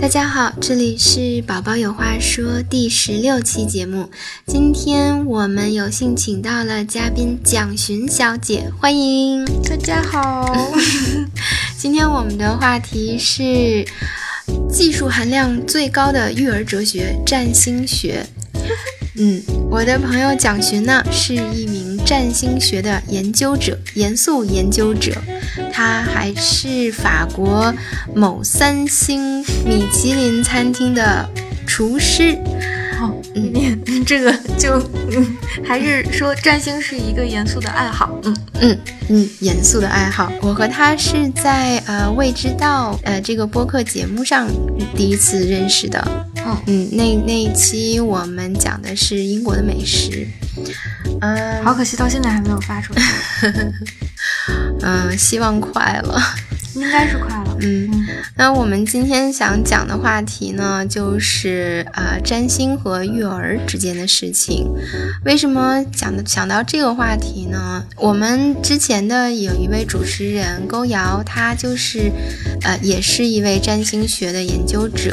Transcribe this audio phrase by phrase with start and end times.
[0.00, 4.08] 大家好，这里是宝宝有话说第十六期节目。
[4.46, 10.56] 今天我们有幸请到了嘉宾蒋寻小姐，欢迎大家好。
[11.76, 13.84] 今天我们的话题是
[14.70, 18.24] 技术含量最高的育儿哲学——占星学。
[19.16, 25.12] 嗯，我的朋友蒋寻呢，是一名占星学的研究者，严肃研究者。
[25.70, 27.70] 他还是法国
[28.14, 31.28] 某三星米其林餐厅的
[31.66, 32.38] 厨师。
[32.98, 38.18] 哦，嗯，这个就嗯，还是说占星是一个严肃的爱好。
[38.24, 38.78] 嗯嗯
[39.08, 40.32] 嗯，严肃的爱好。
[40.40, 44.48] 我和他是在呃未知道呃这个播客节目上
[44.96, 46.26] 第一次认识的。
[46.66, 50.26] 嗯，那那一期我们讲的是英国的美食，
[51.20, 53.02] 嗯，好可惜到现在还没有发出来，
[54.82, 56.20] 嗯，希望快了。
[56.74, 64.70] 应该是快了，嗯，那我们今天想讲的话题呢，就是呃占星和育儿之间的事情。
[65.24, 67.84] 为什么讲的想到这个话题呢？
[67.96, 72.12] 我们之前的有一位主持人勾瑶，他就是
[72.62, 75.12] 呃也是一位占星学的研究者，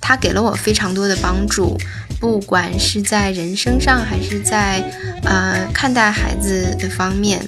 [0.00, 1.76] 他给了我非常多的帮助，
[2.20, 4.82] 不管是在人生上还是在
[5.24, 7.40] 呃看待孩子的方面。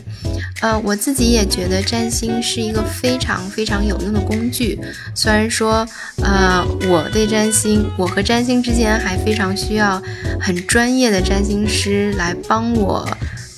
[0.60, 4.76] 呃，我自己也觉得占星是一个非常非常有用的工具。
[5.14, 10.02] 虽然说，呃，我对占星，我和占星之间还非常需要
[10.40, 13.08] 很专业的占星师来帮我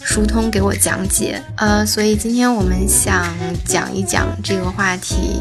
[0.04, 1.40] 疏通，给我讲解。
[1.56, 3.26] 呃，所以今天我们想
[3.64, 5.40] 讲一讲这个话题。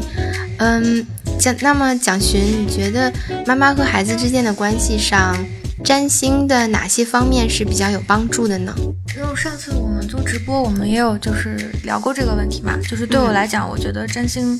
[0.56, 1.06] 嗯，
[1.38, 3.12] 讲那么蒋寻，你觉得
[3.46, 5.36] 妈妈和孩子之间的关系上？
[5.82, 8.72] 占星的哪些方面是比较有帮助的呢？
[9.16, 12.76] 因为上次我们做直播，我们也有就是聊过这个问题嘛。
[12.88, 14.58] 就是对我来讲，我觉得占星，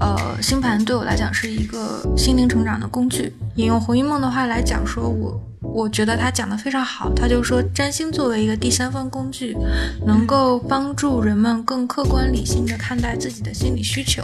[0.00, 3.32] 呃，星盘对我来讲是一个心灵成长的工具。
[3.56, 7.12] 引用红一梦的话来讲，说我我觉得他讲的非常好。
[7.14, 9.56] 他就说，占星作为一个第三方工具，
[10.04, 14.22] 能够帮助人们更客观理性的看待自己的心理需求。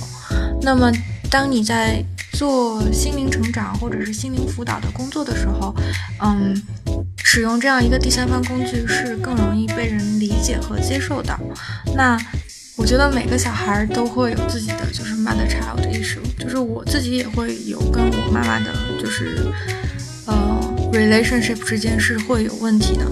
[0.62, 0.90] 那么，
[1.30, 2.02] 当你在
[2.32, 5.74] 做心灵成长或者是心灵辅导的工作的时候，
[6.20, 6.54] 嗯，
[7.24, 11.38] 使用这样一个第三方工具是更容易被人理解和接受的。
[11.94, 12.18] 那
[12.76, 19.46] 我觉得每个小孩都会有自己的就是 mother child issue，就是我自己也会有跟我妈妈的，就是
[20.26, 20.60] 呃
[20.92, 23.04] relationship 之间是会有问题的。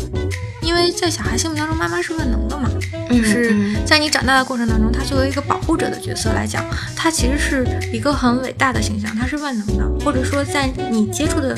[0.63, 2.69] 因为在小孩心目当中，妈妈是万能的嘛，
[3.09, 6.65] 就是在你长大的过程当中，他作为一个保护者的角色来讲，
[6.95, 11.57] 他其实是一个很伟大的形象，他是万能的，或者说在你接触的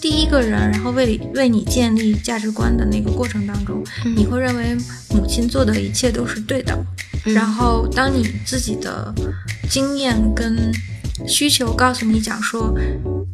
[0.00, 3.82] 第一个人，然后为为你建立价值观的那个过程当中，
[4.16, 4.76] 你会认为
[5.10, 6.78] 母亲做的一切都是对的，
[7.24, 9.12] 然后当你自己的
[9.68, 10.72] 经验跟
[11.26, 12.74] 需求告诉你讲说。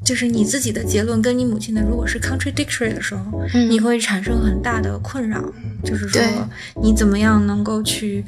[0.07, 5.53] 就是你自己的结论跟你母亲的如果是 contradictory 的时候，你会产生很大的困扰。
[5.85, 6.23] 就是说，
[6.81, 8.25] 你怎么样能够去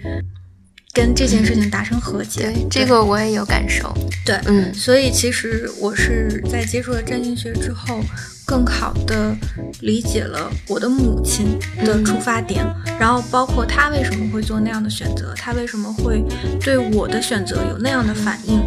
[0.93, 2.43] 跟这件事情达成和解？
[2.43, 3.95] 对，这个我也有感受。
[4.25, 8.01] 对，嗯，所以其实我是在接触了占星学之后。
[8.49, 9.37] 更好的
[9.83, 12.65] 理解了我的母亲的出发点，
[12.99, 16.25] 然后包括她为什么会做那样的选择，她为什么会
[16.59, 18.59] 对我的选择有那样的反应，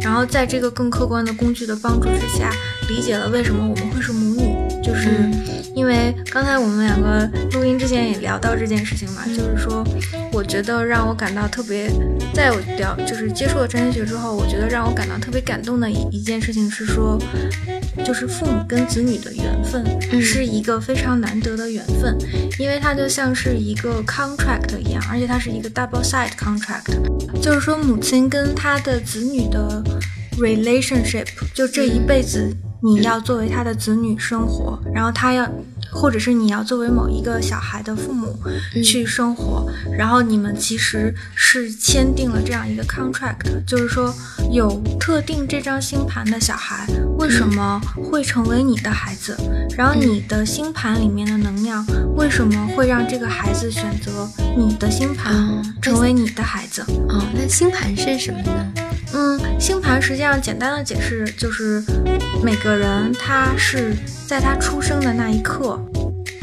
[0.00, 2.50] 然后在这个更客观的工具的帮助之下，
[2.88, 5.30] 理解了为什么我们会是母女，就是
[5.72, 9.84] 因为刚才我们两个录音之前也聊到这件事情嘛，就是说，
[10.38, 11.90] 我觉得让我感到特别，
[12.32, 17.18] 在我了就是接触了占星学之后，我觉得让我感到特别感动的一一件事情是说。
[18.04, 19.84] 就是父母跟子女的缘分
[20.22, 22.16] 是一个非常难得的缘分，
[22.56, 26.94] 因为它就像是一个 contract 一样，而且它是一个 double side contract，
[27.42, 29.82] 就是说母亲跟他的子女的
[30.38, 35.48] relationship，就这一辈子你要作为他的子女生活，然后他要。
[35.90, 38.38] 或者是你要作为某一个小孩的父母
[38.84, 44.14] 去生活，然后你们其实是签订了这样一个 contract，就是说
[44.52, 46.86] 有特定这张星盘的小孩
[47.18, 49.34] 为什么会成为你的孩子，
[49.78, 51.82] 然后你的星盘里面的能量
[52.14, 54.28] 为什么会让这个孩子选择
[54.58, 55.34] 你的星盘
[55.80, 56.84] 成为你的孩子？
[57.08, 58.87] 哦，那星盘是什么呢？
[59.12, 61.82] 嗯，星盘实际上简单的解释就是
[62.42, 63.94] 每个人他是。
[64.28, 65.80] 在他出生的那一刻，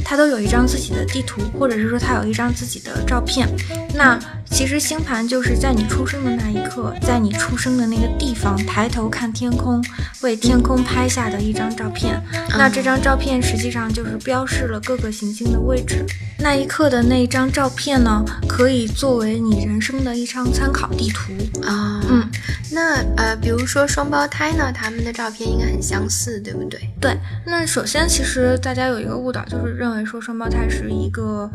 [0.03, 3.47] 他都有一张自己的地图，或者是说他有一张自己的照片。
[3.93, 9.83] 那其实星盘就是在你出生的那一刻，在你出生的那个地方，抬头看天空，
[10.21, 12.21] 为天空拍下的一张照片。
[12.57, 16.05] 那这张照片实际上就是标示了各个行星的位置。
[16.39, 21.33] 那一刻的那一张照片呢，可以作为你人生的一张参考地图
[21.63, 22.01] 啊。
[22.09, 22.29] 嗯，
[22.71, 26.79] 那呃，比如说双胞胎呢，他们的照片应该很相似，对不对？
[27.01, 27.17] 对。
[27.45, 31.49] 那首先，其实大家有一个误导，就是认为说双胞胎是一个。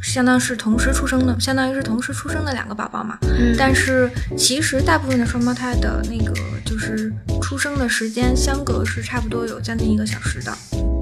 [0.00, 3.18] 相当是同时出生的，相当于是同时出生的两个宝宝嘛。
[3.22, 3.54] 嗯。
[3.58, 6.32] 但是其实大部分的双胞胎的那个
[6.64, 10.52] 就是出生的时间相隔是差不多有将近一个小时的。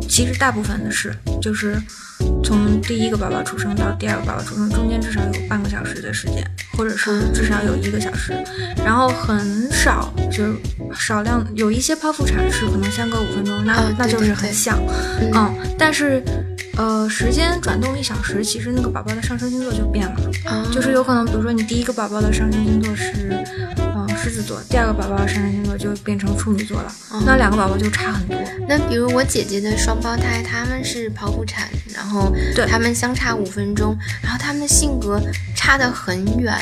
[0.08, 1.80] 其实大部分的是，就是
[2.42, 6.44] 从第一个宝宝出生到第二个宝宝出生中间至少有半个小时的时间，
[6.76, 8.32] 或者是至少有一个小时。
[8.84, 10.56] 然后很少就是
[10.92, 14.76] 少量有一些剖腹产是可能相隔五分钟，那那就是很像。
[15.32, 15.54] 嗯。
[15.78, 16.22] 但是。
[16.80, 20.16] 呃，时间转动一小时，其实那个宝宝的上升星座就变了，
[20.72, 23.44] 就是有可能，比如说你第一个宝宝的上升星座是，
[23.76, 26.90] 嗯，狮子座，第二个宝宝的上升星座就变成处女座了，
[27.26, 28.34] 那两个宝宝就差很多。
[28.66, 35.20] 那比如我姐姐的双胞胎，他们是剖腹产，然后对他们相差五分钟，然后他们的性格
[35.54, 36.56] 差得很远。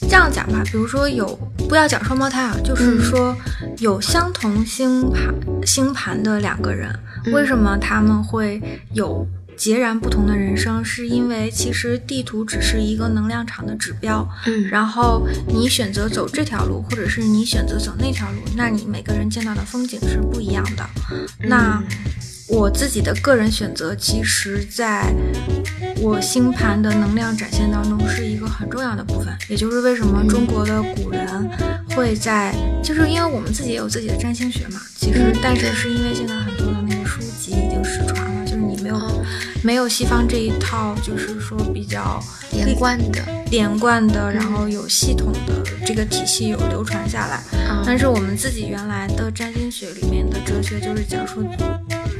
[0.00, 1.38] 这样讲吧，比如说有
[1.68, 3.32] 不要讲双胞胎啊，就是说
[3.78, 5.32] 有相同星盘
[5.64, 6.92] 星盘的两个人，
[7.26, 8.60] 为什么他们会
[8.92, 9.24] 有？
[9.56, 14.28] 截然不同的人生，是因为其实地图只是一个能量场的指标。
[14.46, 20.84] 嗯，然后你选择走这条路，或者是你选择走那条路，那你每个人见到的风景是不一样的。
[21.38, 21.82] 那
[22.48, 25.14] 我自己的个人选择，其实在
[25.98, 29.32] 我星盘的能量展现当中是一个很重要的部分。
[29.48, 31.50] 也就是为什么中国的古人
[31.90, 34.80] 会在，就是因为我们自己也有自己的占星学嘛。
[34.96, 36.51] 其实，但是是因为现在很
[39.62, 42.20] 没有西方这一套，就是说比较
[42.52, 43.20] 连贯的、
[43.50, 47.40] 连贯的，然后有系统的这个体系有流传下来。
[47.86, 51.44] 但是我们自己原来的占星学里面的哲学就是讲说，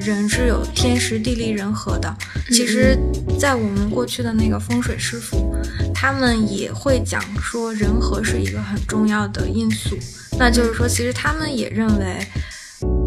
[0.00, 2.16] 人是有天时地利人和的。
[2.50, 2.96] 其实，
[3.38, 5.52] 在我们过去的那个风水师傅，
[5.92, 9.96] 他们也会讲说人和是一个很重要的因素。
[10.38, 12.24] 那就是说，其实他们也认为。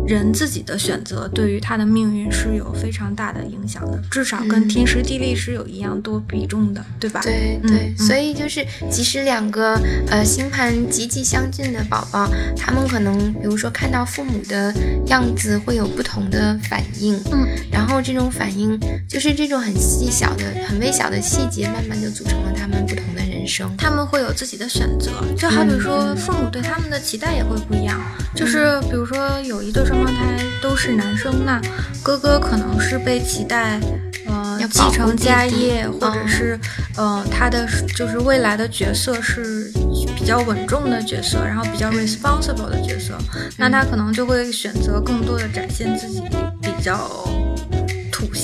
[0.08, 7.22] 人自己的选择对于他的命运是有非常大的影响的，至少跟天时地利是有一样多比重的，对吧？
[7.24, 9.80] 对对，所以就是即使两个
[10.10, 14.74] 呃星盘极其相近的宝宝，他们可能比如说看到父母的
[15.08, 18.80] 样子会有不同的反应，嗯，然后这种反应
[19.10, 23.76] 就是这种很细小的、很微小的细节，慢慢就组成了他们不同的人生。
[23.76, 28.00] 他们会有自己的选择，就好比说父母对他们的期待也会不一样，
[28.36, 29.96] 就是比如说有一对双。
[29.96, 31.58] 双胞胎都是男生，那
[32.04, 33.80] 哥哥可能是被期待，
[34.28, 36.60] 呃，继承家业，或者是，
[36.98, 37.66] 呃，他的
[37.96, 39.72] 就是未来的角色是
[40.18, 43.18] 比较稳重的角色，然后比较 responsible 的角色，
[43.58, 46.22] 那他可能就会选择更多的展现自己
[46.62, 47.10] 比较。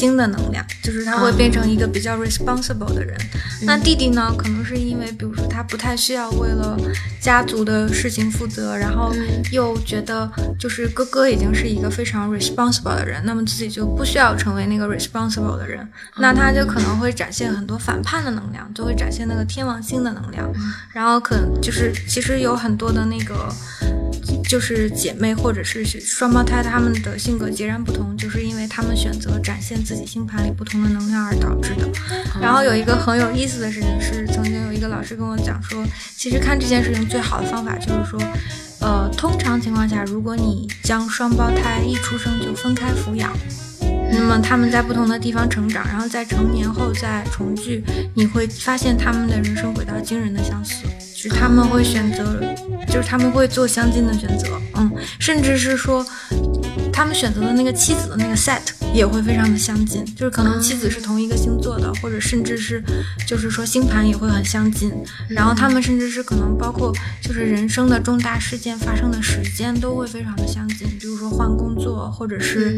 [0.02, 3.16] 土星的能量，就是他会变成一个比较 responsible 的人。
[3.62, 6.76] 那弟弟呢，可能是因为，比如说他不太需要为了
[7.20, 9.14] 家族的事情负责，然后
[9.52, 10.28] 又觉得
[10.58, 15.88] 就是哥哥已经是一个非常 responsible 的人，那么自己就不需要成为那个 responsible 的人，
[16.18, 20.52] 那他就可能会展现很多反叛的能量，就会展现那个天王星的能量。
[20.92, 23.54] 然后可就是其实有很多的那个。
[24.44, 31.88] 就是姐妹或者是双胞胎，他们的性格截然不同，就是因为他们选择展现自己星盘里不同的能量而导致的。
[32.42, 35.84] 然后有一个很有意思的事情是，曾经有一个老师跟我讲说，
[36.16, 38.22] 其实看这件事情最好的方法就是说，
[38.82, 43.32] 呃，通常情况下，如果你将双胞胎一出生就分开抚养。
[44.14, 47.82] 那么他们在不同的地方成长，然后在成年后再重聚，
[48.14, 50.84] 你会发现他们的人生轨道惊人的相似，
[51.22, 52.40] 就是他们会选择，
[52.88, 56.06] 就是他们会做相近的选择，嗯，甚至是说。
[56.94, 58.60] 他们选择的那个妻子的那个 set
[58.94, 62.84] 也会非常的相近，就是可能妻子是同一个星座的，或者甚至是，
[63.26, 64.92] 就是说星盘也会很相近。
[65.30, 72.78] 然后他们甚至是可能包括就是人生的重大事件发生的时间都会非常的相近，比如说换工作，或者是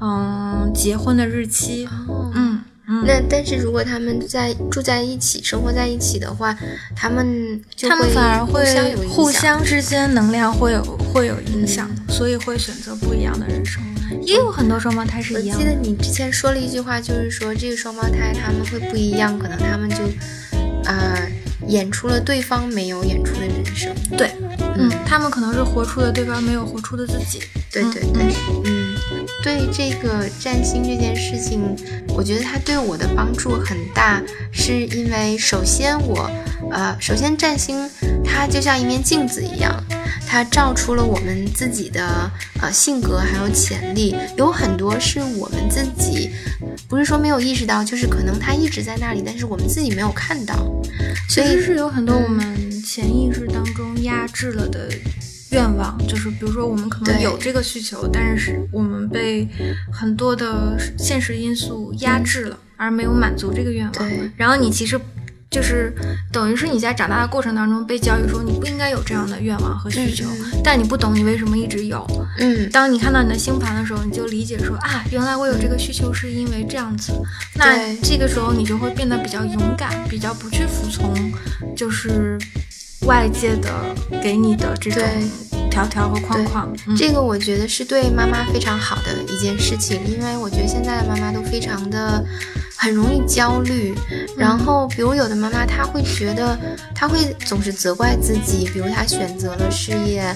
[0.00, 1.88] 嗯结婚的日期，
[2.34, 2.60] 嗯。
[2.86, 6.56] 那但是如果他们在住在一起，生活在一起的话，
[6.94, 13.82] 他们他们反而会互相之间能量会有会有影响，所以会选择不一样的人生。
[14.20, 15.56] 也有很多双胞胎是一样。
[15.56, 19.96] 我记得你之前说了一句话，就是说这个双胞胎他们会不一样，可能他们就
[20.84, 21.16] 呃
[21.68, 23.94] 演出了对方没有演出的人生。
[24.18, 24.32] 对，
[24.76, 27.40] 嗯，他们可能是活出了对方没有活出的自己。
[27.70, 28.34] 对对对，
[28.64, 28.81] 嗯。
[29.42, 31.76] 对这个占星这件事情，
[32.14, 34.22] 我觉得它对我的帮助很大，
[34.52, 36.30] 是因为首先我，
[36.70, 37.90] 呃，首先占星
[38.24, 39.82] 它就像一面镜子一样，
[40.28, 42.30] 它照出了我们自己的
[42.60, 46.30] 呃性格还有潜力，有很多是我们自己
[46.88, 50.54] 不是说没有意识到，就是可能它一直在那里，但是我们自己没有看到，
[51.28, 54.88] 所以是有很多我们潜意识当中压制了的。
[55.52, 59.46] 愿望就是，比如说我们可能有这个需求，但是我们被
[59.92, 64.08] 很多的现实因素压制了，而没有满足这个愿望。
[64.36, 64.98] 然后你其实
[65.50, 65.92] 就是
[66.32, 70.24] 等于是你在长大的过程当中被教育说你不应该有这样的愿望和需求，
[70.64, 72.06] 但你不懂你为什么一直有。
[72.38, 72.70] 嗯。
[72.70, 77.12] 当你看到你的星盘的时候，你就理解说啊，原来我有这个需求是因为这样子。
[77.56, 81.14] 那这个时候你就会变得比较勇敢，比较不去服从，
[81.76, 82.38] 就是。
[83.04, 83.70] 外界的
[84.22, 85.02] 给你的这种
[85.70, 92.24] 条条和框框，这个我觉得是对妈妈非常好的一件事情，因为我觉得现在的妈妈都非常的。
[92.74, 93.94] 很容易焦虑，
[94.36, 96.58] 然后比如有的妈妈，她会觉得，
[96.92, 100.34] 她会总是责怪自己，比如她选择了事业，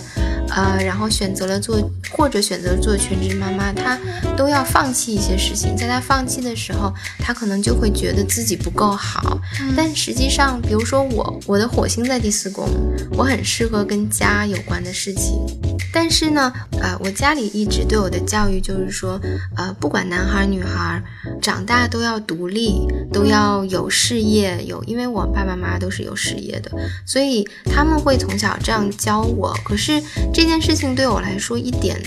[0.49, 1.79] 呃，然后选择了做
[2.11, 3.99] 或者选择做全职妈妈，她
[4.37, 9.38] 都要放弃一些事情，在她放弃的时候，她可能就会觉得自己不够好。
[9.76, 12.69] 但实际上，比如说我，我的火星在第四宫，
[13.12, 15.35] 我很适合跟家有关的事情。
[15.93, 19.19] 但是呢，呃，我家里一直对我的教育就是说，
[19.57, 21.03] 呃，不管男孩女孩，
[21.41, 26.71] 长大都要独立，都要有事业，有，因为我爸爸妈妈都是有事业的，
[27.07, 29.57] 所以他们会从小这样教我。
[29.65, 30.03] 可是
[30.37, 31.99] 这件事情对我来说一点，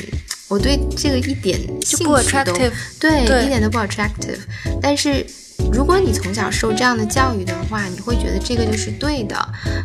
[0.47, 2.05] 我对这个一点兴趣
[2.45, 2.53] 都
[2.99, 4.37] 对，一点都不 attractive。
[4.79, 5.25] 但是。
[5.73, 9.35] 如果你从小受这样的教育的话，你会觉得这个就是对的。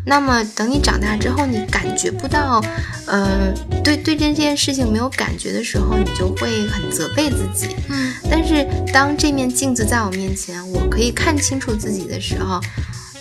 [0.07, 2.65] 那么等你长大之后，你感觉不到，
[3.07, 7.75] 呃，对对这件事情没有感觉的时候，你就会很责备自己。
[7.89, 8.15] 嗯。
[8.31, 12.61] 但是当这面镜子在我面前，我可以看清楚自己的时候，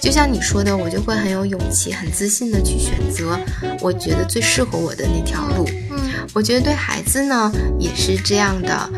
[0.04, 3.40] 就像你说的，我就会很有勇气、很自信的去选择
[3.80, 5.66] 我觉得最适合我的那条路。
[5.92, 5.98] 嗯。
[6.34, 8.90] 我觉得对孩子呢也是这样的。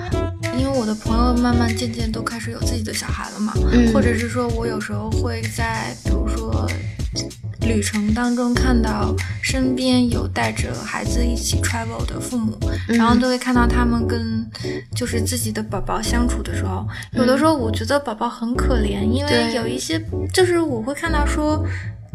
[0.58, 3.54] 因为我的朋友慢慢渐渐都开始有自己的小孩了嘛，
[3.94, 6.68] 或者是说我有时候会在比如说
[7.62, 12.58] 旅程当中看到身边有带着孩子一起 travel 的父母，
[12.88, 14.46] 然后都会看到他们跟
[14.96, 20.00] 就是自己的宝宝相处的时候，有的时候我觉得宝宝很可怜，因为有一些
[20.34, 21.66] 就是我会看到说。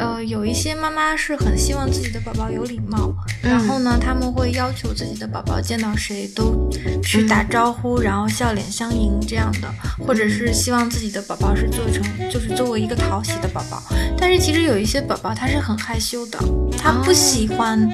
[0.01, 6.71] 呃，有一些妈妈是很希望自己的宝宝有礼貌，然后呢，他们会要求自己的宝宝见到谁都
[7.03, 9.69] 去打招呼，然后笑脸相迎这样的，
[10.07, 13.83] 或者是希望自己的宝宝是做成就是作为一个讨喜的宝宝。
[14.17, 16.39] 但是其实有一些宝宝他是很害羞的，
[16.79, 17.87] 他不喜欢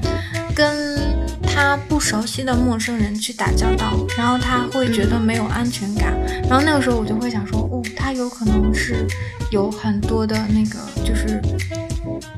[0.54, 0.96] 跟
[1.42, 6.14] 他不熟悉的陌生人去打交道，然后他会觉得没有安全感。
[6.48, 9.04] 然后那个时候我就会想说，哦，他有可能是
[9.50, 11.42] 有很多的那个就是。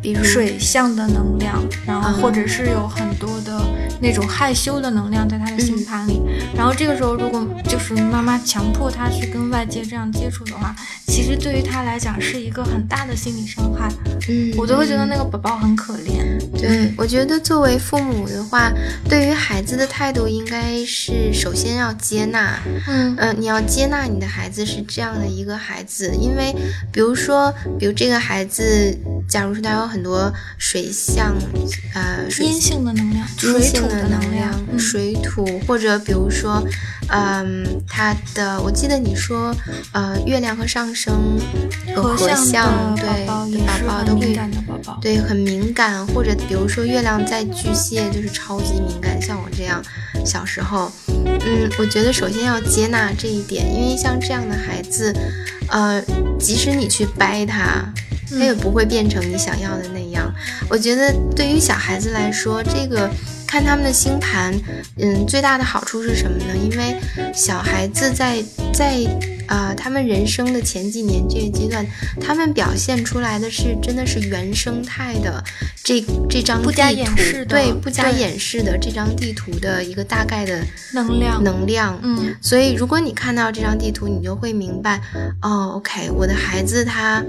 [0.08, 3.60] 比如水象的能量，然后或者是有很多的
[4.00, 6.20] 那种害羞的能量在他的星盘里，
[6.56, 10.74] 然后这个时候如果就是妈妈强迫他去跟外界这样接触的话，
[11.06, 13.90] 其实对于他来讲是一个很大的心理伤害。
[14.28, 16.38] 嗯，我都会觉得那个宝宝很可怜。
[16.60, 18.72] 对，我觉得作为父母的话，
[19.08, 22.58] 对于孩子的态度应该是首先要接纳。
[22.86, 26.54] 嗯呃，你要接纳你的孩子是这样的一个孩子，因为
[26.92, 28.96] 比如说，比如这个孩子，
[29.28, 31.34] 假如说他有很多水象，
[31.94, 36.62] 呃，阴性的能量，阴性的能量，水土，或者比如说，
[37.08, 39.54] 嗯，他的，我记得你说，
[39.92, 41.38] 呃，月亮和上升
[41.96, 43.46] 合相，对，宝
[43.86, 44.38] 宝都会，
[45.00, 49.82] 对，很敏感，或者比如说月亮在巨蟹就是超级敏感，像我这样，
[50.24, 55.14] 小时候，嗯，我觉得首先要接纳这一点，因为像这样的孩子，
[55.68, 56.02] 呃，
[56.38, 57.92] 即使你去掰他。
[58.30, 60.30] 他也不会变成你想要的那样。
[60.68, 63.08] 我觉得对于小孩子来说，这个
[63.48, 64.54] 看他们的星盘，
[64.98, 66.54] 嗯，最大的好处是什么呢？
[66.56, 66.94] 因为
[67.34, 69.00] 小孩子在在。
[69.48, 71.82] 啊，他们人生的前几年这个阶段，
[72.20, 75.42] 他们表现出来的是真的是原生态的
[75.82, 76.70] 这这张地
[77.02, 77.16] 图，
[77.48, 80.62] 对，不加掩饰的这张地图的一个大概的
[80.92, 81.98] 能量能量。
[82.02, 85.00] 嗯，所以如果你看到这张地图，你就会明白，
[85.40, 87.24] 哦，OK，我的孩子他，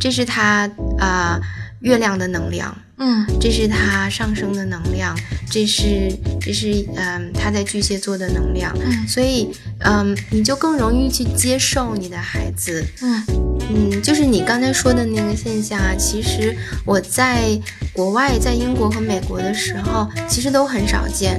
[0.00, 1.38] 这是他啊。
[1.80, 5.16] 月亮的能量，嗯，这是他上升的能量，
[5.50, 9.48] 这是这是嗯他在巨蟹座的能量，嗯，所以
[9.80, 13.24] 嗯你就更容易去接受你的孩子，嗯。
[13.70, 17.60] 嗯，就是你刚才说的那个现象啊，其实我在
[17.92, 21.38] 国外，在英国和美国的时候，其实都很少见。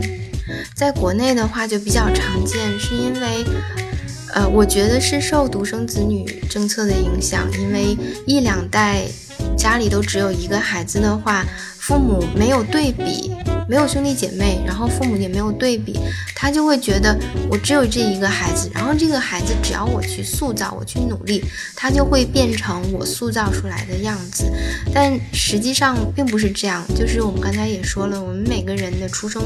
[0.75, 3.43] 在国内的话就比较常见，是因为，
[4.35, 7.97] 呃，我觉得是受独生子女政策的影响，因为
[8.27, 9.05] 一两代
[9.59, 11.45] 家里都只有一个孩子的话，
[11.77, 13.35] 父母没有对比。
[13.69, 15.99] 没有兄弟姐妹，然后父母也没有对比，
[16.35, 17.15] 他就会觉得
[17.51, 21.43] 我只有这一个孩子，然后这个孩子只要我去塑造，我去努力，
[21.75, 24.51] 他就会变成我塑造出来的样子。
[24.91, 29.43] 但实际上并不是这样，就是我们刚才也说了，我们每个人的出生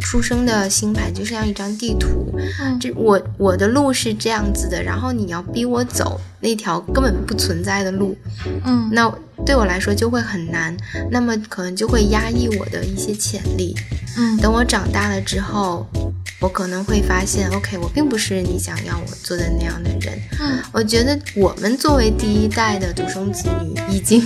[0.00, 2.34] 出生的星盘就像一张地图，
[2.80, 8.16] 这我我的路是这样子的，然后你要逼我走那条根本不存在的路，
[8.64, 9.12] 嗯，那。
[9.46, 10.76] 对我来说就会很难，
[11.12, 13.76] 那么可能就会压抑我的一些潜力。
[14.16, 15.86] 嗯，等我长大了之后，
[16.40, 20.18] 我可能会发现，OK，我并不是你想要我做的那样的人。
[20.40, 24.24] 嗯，我觉得我们作为第一代的独生子女，已经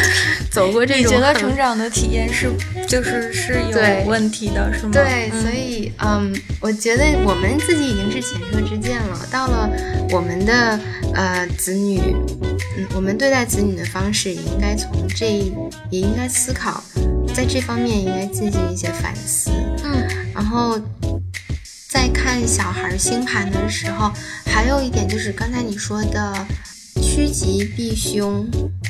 [0.50, 1.12] 走过这种。
[1.12, 2.50] 你觉得成长的体验是
[2.88, 4.92] 就是是有问题的，是吗？
[4.92, 9.26] 对，所以嗯，我觉得我们自己已经是前车之鉴了。
[9.30, 9.70] 到了
[10.10, 10.78] 我们的
[11.14, 12.00] 呃子女。
[12.78, 15.26] 嗯，我们对待子女的方式也应该从这，
[15.90, 16.84] 也应该思考，
[17.34, 19.50] 在这方面应该进行一些反思。
[19.82, 20.78] 嗯，然后
[21.88, 24.12] 在看小孩星盘的时候，
[24.44, 26.46] 还有一点就是刚才你说的
[27.00, 28.46] 趋吉避凶。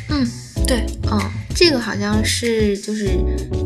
[0.09, 0.29] 嗯，
[0.67, 1.21] 对，嗯，
[1.55, 3.11] 这个好像是就是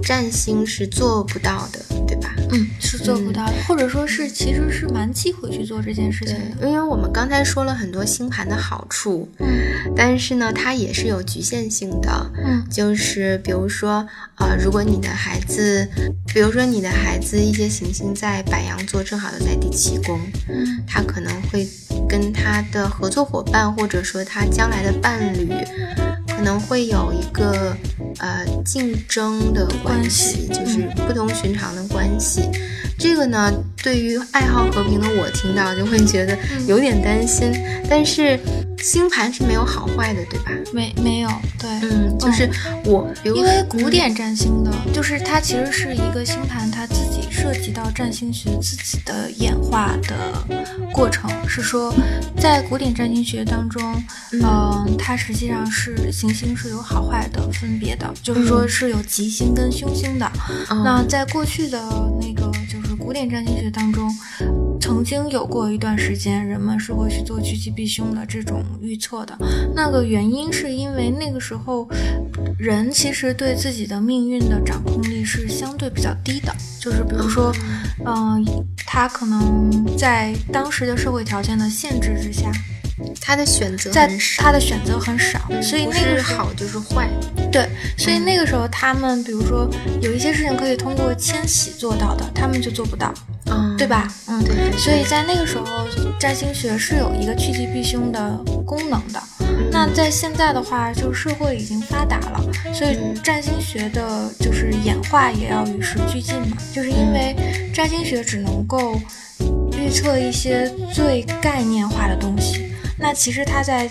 [0.03, 1.81] 占星是做不到的。
[2.07, 2.35] 对吧？
[2.51, 9.47] 嗯，是做不到的，或者说是其实是蛮忌讳去做这件事情的，因为我们刚才说了很多星盘的好处，嗯，
[9.95, 12.11] 但是呢，它也是有局限性的，
[12.45, 14.05] 嗯，就是比如说，
[14.39, 15.89] 呃，如果你的孩子，
[16.35, 21.65] 比如说你的孩子一些行星在白羊座，正好又在第七宫，嗯，他可能会
[22.09, 25.49] 跟他的合作伙伴，或者说他将来的伴侣。
[26.41, 27.77] 可能会有一个
[28.19, 32.49] 呃竞争的关系，就是不同寻常的关系。
[32.99, 36.35] 这个呢，对于爱好和平的我听到就会觉得
[36.67, 37.53] 有点担心。
[37.91, 38.41] 但是
[38.79, 40.51] 星盘是没有好坏的，对吧？
[40.73, 41.29] 没没有，
[41.59, 42.49] 对，嗯，就是
[42.87, 50.45] 我，因为古典占星的，就是它其实是一个星盘，它自己涉及到占星学自己的演化的
[50.93, 51.31] 过程。
[51.49, 51.91] 是说，
[52.39, 53.83] 在古典占星学当中，
[54.33, 60.31] 嗯，它实际上是行星是有好坏的分别的，就是说是有吉星跟凶星的。
[60.69, 61.83] 那在过去的
[62.21, 62.91] 那个就是。
[63.01, 64.15] 古典占星学当中，
[64.91, 69.39] 曾经有过一段时间，人们是会去做趋吉避凶的这种预测的。
[69.73, 71.89] 那个原因是因为那个时候，
[72.59, 76.53] 人其实对自己的命运的掌控力是相对比较低的。
[76.81, 77.55] 就是比如说，
[78.05, 78.45] 嗯，
[78.85, 82.51] 他可能在当时的社会条件的限制之下。
[83.21, 87.09] 他的选择在他的选择很少，所以那个好就是坏。
[87.53, 89.69] 对，所以那个时候他们，比如说
[90.01, 93.13] 有一些事情可以通过迁徙做到的，他们就做不到，
[93.47, 94.07] 嗯，对吧？
[94.29, 94.55] 嗯，对。
[94.79, 95.65] 所以在那个时候，
[96.19, 99.21] 占星学是有一个趋吉避凶的功能的。
[99.73, 102.41] 那在现在的话，就是社会已经发达了，
[102.73, 106.57] 所以占星学的就是演化也要与时俱进嘛。
[106.73, 107.35] 就是因为
[107.75, 109.01] 占星学只能够
[109.77, 112.70] 预测一些最概念化的东西。
[113.01, 113.89] 那其实它在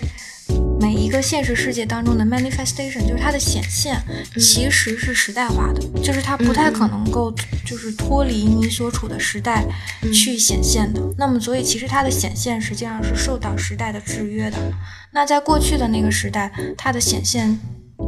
[0.80, 4.02] 每一个现实世界当中的 manifestation，就是它的显现，
[4.38, 7.34] 其实是时代化的，就是它不太可能够
[7.66, 9.66] 就是脱离你所处的时代
[10.14, 11.02] 去显现的。
[11.18, 14.58] 那么，所以其实它的显现实际上是受到时代的制约的。
[15.12, 17.60] 那在过去的那个时代，它的显现，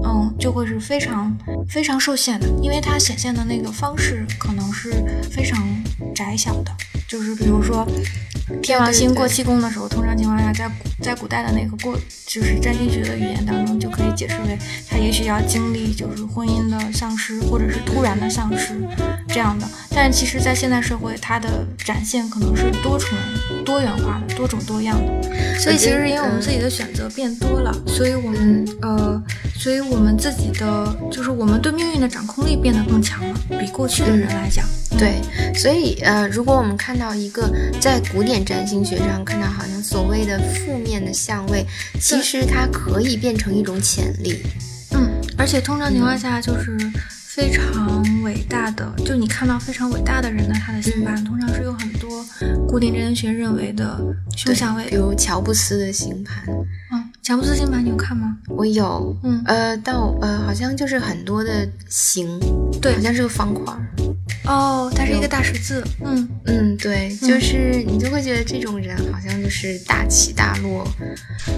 [0.06, 1.38] 嗯，就会是非常
[1.68, 4.94] 非常受限的，因为它显现的那个方式可能是
[5.30, 5.68] 非常
[6.16, 6.72] 窄小的，
[7.08, 7.86] 就是比如说。
[8.62, 18.76] 天王星过七宫的时候，通常情况下，在古在古代的那个过，就是占星学的语言当中，就可以解释为他也许要经历就是婚姻的丧失，或者是突然的丧失
[19.28, 19.68] 这样的。
[19.94, 23.10] 但是其实，在现代社会，它的展现可能是多重、
[23.66, 25.60] 多元化的、多种多样的。
[25.60, 29.22] 所以，其实是因为我们自己的选择变多了，所以我们呃，
[29.56, 34.66] 所以我们自己的就是我们对命运的掌控力变得更强了，比过去的人来讲。
[34.98, 35.22] 对，
[35.54, 41.66] 所以呃，如果我们看到一个在古典占星学上看到好像所谓的负面的相位，
[42.00, 44.42] 其实它可以变成一种潜力。
[44.92, 46.78] 嗯，而且通常情况下就是
[47.34, 52.26] 非常伟大的，就你看到非常伟大的人的他的星盘，通常是有很多
[52.68, 54.00] 古典占星学认为的
[54.36, 56.44] 凶相位，比如乔布斯的星盘。
[56.92, 58.38] 嗯，乔布斯星盘你有看吗？
[58.50, 59.16] 我有。
[59.24, 62.38] 嗯，呃，到呃，好像就是很多的形，
[62.82, 63.74] 对，好像是个方块。
[64.44, 65.82] 哦，它是一个大十字。
[66.04, 70.86] 嗯嗯，对，就是你就会觉得这种人好像就是大起大落，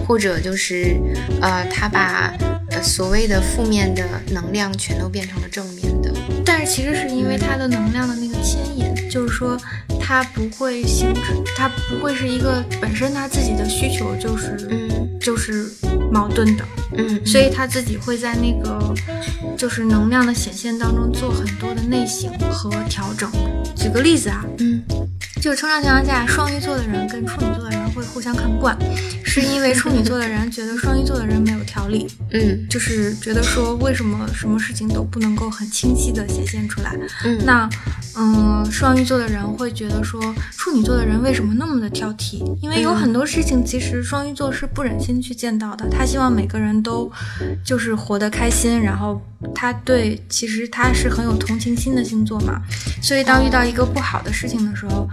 [0.07, 0.95] 或者就是
[1.41, 6.13] 呃，他把呃所谓的负面的能量全都变成了正面的。
[6.45, 8.83] 但是其实是因为他的能量的那个牵引。
[9.09, 9.55] 就是说
[10.01, 15.71] 他不会形成，他不会是一个本身他自己的需求就是嗯就是
[16.11, 16.65] 矛盾的，
[16.97, 18.91] 嗯，所以他自己会在那个
[19.55, 23.31] 就是能量的显现当中做很多的内省和调整。
[23.75, 24.81] 举个例子啊，嗯
[25.39, 28.77] 就是通常情况下，双鱼座的人跟处女座的人会互相看不惯，
[29.23, 36.97] 是因为处女座的人觉得双鱼座的人没有条理，嗯就是觉得说为什么什么事情都不能够很清晰的显现出来。
[37.23, 37.69] 嗯，那，
[38.17, 40.21] 嗯，双鱼座的人会觉得说，
[40.57, 42.43] 处女座的人为什么那么的挑剔？
[42.61, 45.87] 因为有很多事情，其实双鱼座是不忍心去见到的。
[45.89, 47.11] 他希望每个人都
[47.63, 49.21] 就是活得开心，然后
[49.55, 52.61] 他对，其实他是很有同情心的星座嘛。
[53.01, 55.07] 所以当遇到一个不好的事情的时候，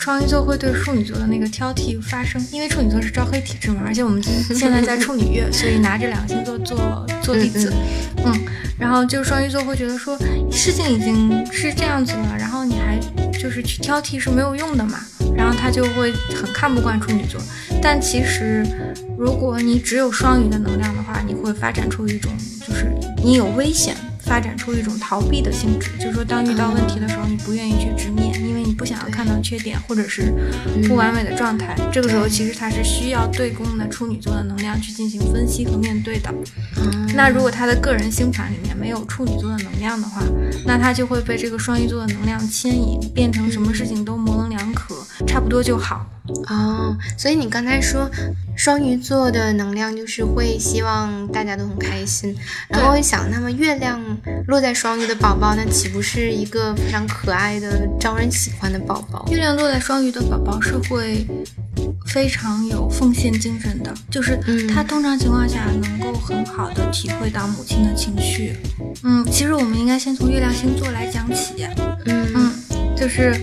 [0.00, 7.70] 双鱼座会对处女座的那个挑剔发生，因为处女座是招黑体质嘛，而且我们今 现在在处女月，所以拿这两个星座做做例子，
[8.24, 8.32] 嗯，
[8.78, 10.18] 然后就是双鱼座会觉得说，
[10.50, 12.98] 事情已经是这样子了，然后你还
[13.38, 15.00] 就是去挑剔是没有用的嘛，
[15.36, 17.38] 然后他就会很看不惯处女座。
[17.82, 18.66] 但其实，
[19.18, 22.32] 如果你只有双鱼的能量的话，你会发展出一种
[22.66, 22.90] 就是
[23.22, 23.94] 你有危险。
[24.22, 28.49] 发展出一种逃避的性质，就是说，当遇到问题的时候，你不愿意去直面，你
[28.80, 30.32] 不想要看到缺点或者是
[30.88, 31.76] 不完美的状态。
[31.92, 36.32] 这个时候，其实他是需要对宫的处女座的能量去进行分析和面对的。
[37.14, 40.22] 那如果他的个人星盘里面没有处女座的能量的话，
[40.64, 44.94] 那他就会被这个双鱼座的能量牵引，变成什么事情都模棱两可，
[45.26, 46.06] 差不多就好。
[46.48, 48.10] 哦，所以你刚才说
[48.56, 52.34] 双鱼座的能量就是会希望大家都很开心，
[52.68, 54.00] 然后会想，那么月亮
[54.46, 59.26] 落在双鱼的宝宝，那岂不是一个非常可爱的、招人喜欢的宝宝？
[59.30, 61.26] 月亮落在双鱼的宝宝是会
[62.06, 64.38] 非常有奉献精神的，就是
[64.68, 68.56] 他通常情况下能够很好的体会到母亲的情绪。
[69.02, 71.66] 嗯，其实我们应该先从月亮星座来讲起。
[72.06, 72.52] 嗯嗯，
[72.96, 73.34] 就是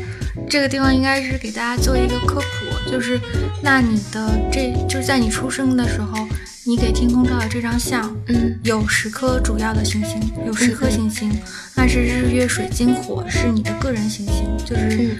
[0.49, 3.19] 这个地方应该是给大家做一个科普，就是
[3.61, 6.27] 那你的这就是在你出生的时候，
[6.63, 8.57] 你给天空照的这张相，嗯。
[8.63, 11.31] 有十颗主要的行星，有十颗行星，
[11.75, 15.15] 那是日月水金火，是你的个人行星，就是，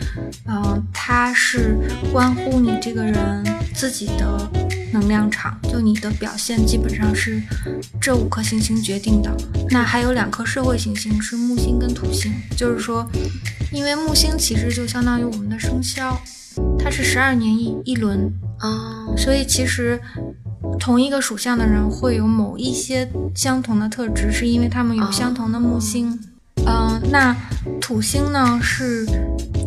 [0.46, 1.78] 呃，它是
[2.12, 4.52] 关乎你这个人自己的
[4.92, 7.42] 能量场，就你的表现基本上是
[8.00, 9.36] 这五颗行星决定的。
[9.70, 13.06] 那还有两颗社会行星是木星跟土星，就是说，
[13.72, 16.20] 因为木星其实就相当于我们的生肖，
[16.80, 20.00] 它是十二年一一轮，哦，所以其实
[20.80, 26.20] 同一个属相的人会有某一些相同的特质，是因为他们有相同的木星。
[26.66, 27.34] 嗯、那
[27.80, 29.06] 土星呢是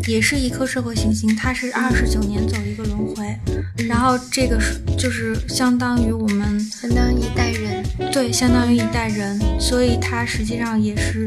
[0.07, 3.39] 也是一颗社会行星，它是二十九年走一个轮回，
[3.87, 7.85] 然后这个是就是相当于我们相当于一代人。
[8.13, 11.27] 对，相当于一代人，所以它实际上也是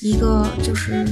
[0.00, 1.04] 一个就是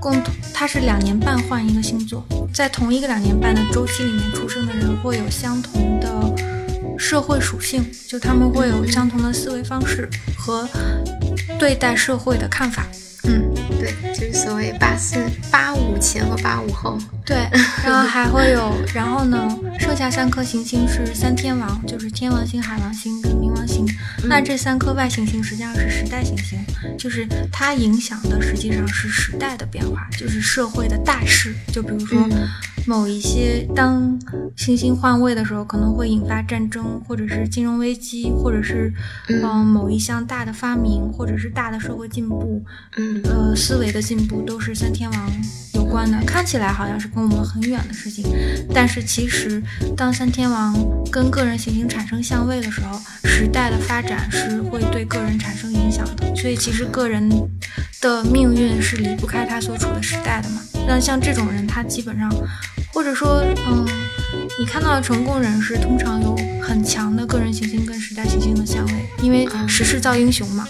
[0.00, 6.08] 共同，它是两年半换一个星座，在同一个两年半的周期里面出生的人会有相同的
[6.98, 10.68] 社会属性，就他们会有相同的思维方式和
[11.58, 12.86] 对待社会的看法。
[13.26, 13.53] 嗯，
[13.84, 15.16] 对，就是所谓八四
[15.50, 16.98] 八五前和八五后。
[17.24, 17.36] 对，
[17.84, 23.86] 然后还会有，然后呢，剩下三颗行星是三天王，就是天王星、海王星跟冥王星。
[24.24, 26.58] 那这三颗外行星实际上是时代行星，
[26.98, 31.54] 就是它影响的实际上是时代的变化，就是社会的大事。
[31.72, 32.48] 就比如说嗯
[32.86, 34.18] 某一些当
[34.56, 38.92] 行星换位的时候，可能会引发战争，或者是金融危机，或者是
[39.28, 42.62] 嗯、呃某一项大的发明，或者是大的社会进步，
[42.96, 45.32] 嗯呃思维的进步都是三天王
[45.74, 48.24] 有关的，看起来好像是跟我们很远的事情，
[48.74, 49.62] 但是其实
[49.96, 50.74] 当三天王
[51.10, 57.28] 跟个人行星产生相位的时候，时代的发展是会对个人产生影响的，所以其实个人
[58.00, 60.60] 的命运是离不开他所处的时代的嘛。
[60.86, 62.30] 那像这种人，他基本上，
[62.94, 63.84] 或者说，嗯，
[64.58, 70.66] 你看到的成功人士通常有很强的个人行星跟时代行星的相位，因为嗯时势造英雄嘛。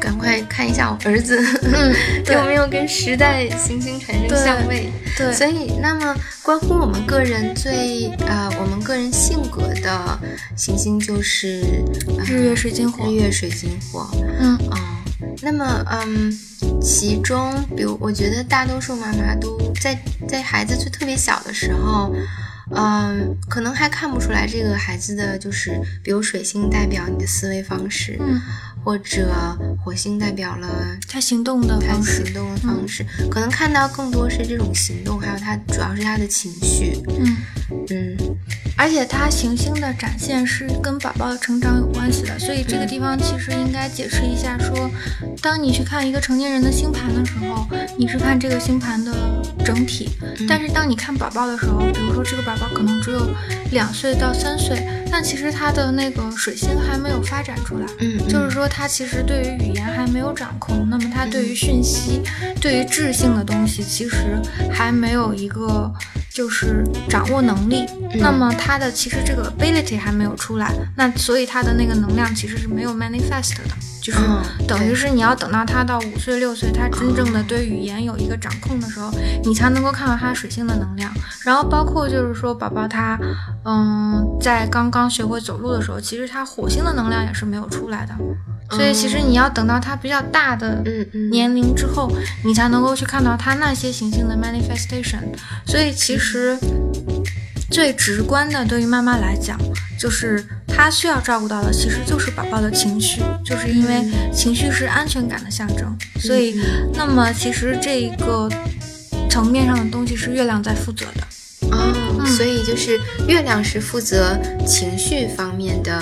[0.00, 1.94] 赶快看一下我儿子、嗯，
[2.34, 4.90] 有没有跟时代行星产生相位。
[5.16, 10.18] 对，所以，那么关乎我们个人最呃，我们个人性格的
[10.56, 11.84] 行星就是、
[12.18, 14.08] 呃、日月水金火日月水金火。
[14.40, 14.78] 嗯哦，
[15.40, 16.30] 那么嗯，
[16.80, 22.12] 其中比如我觉得大多数妈妈都在在孩子就特别小的时候。
[22.74, 28.40] 嗯，可能还看不出来这个孩子的就是，比如水星代表你的思维方式，嗯，
[28.82, 30.68] 或者火星代表了
[31.08, 36.98] 他行动的方式行，动的方式，可能看到更多是这种行动，还有他主要是他的情绪。
[37.08, 37.36] 嗯，
[37.90, 38.16] 嗯。
[38.74, 44.90] 而且他行星的展现是跟宝宝的成长有关系的，所以这个地方其实应该解释一下说，
[45.42, 47.68] 当你去看一个成年人的星盘的时候，
[47.98, 49.12] 你是看这个星盘的
[49.62, 50.10] 整体。
[50.48, 53.30] 但是当你看宝宝的时候，比如说这个宝宝可能只有
[53.70, 62.20] 两岁到三岁，但其实他的那个水星还没有发展出来，嗯，就是说他其实对于语言还没有掌控，那么他对于讯息、
[62.60, 64.16] 对于智性的东西其实
[64.70, 65.92] 还没有一个
[66.34, 67.86] 就是掌握能力，
[68.18, 73.74] 那么他的其实这个 ability 还没有出来，那所以他的那个能量其实是没有 manifest 的。
[74.02, 74.18] 就是
[74.66, 79.12] 等于是你要等到他到五岁六岁，他真正的对语言有一个掌控的时候，
[79.44, 81.08] 你才能够看到他水星的能量。
[81.44, 83.16] 然后包括就是说宝宝他，
[83.64, 88.12] 嗯，在刚刚学会走路的时候，其实他火星的能量也是没有出来的。
[88.70, 90.82] 所以其实你要等到他比较大的
[91.30, 92.10] 年龄之后，
[92.44, 95.20] 你才能够去看到他那些行星的 manifestation。
[95.66, 96.58] 所以其实。
[97.70, 99.58] 最直观的，对于妈妈来讲，
[99.98, 105.96] 就是她需要照顾到的，其实就是宝宝的情绪，就是因为情绪是安全感的象征。
[106.20, 106.60] 所以，
[106.92, 108.46] 那么其实这一个
[109.30, 111.26] 层面上的东西是月亮在负责的。
[111.72, 116.00] 哦，所以就是月亮是负责情绪方面的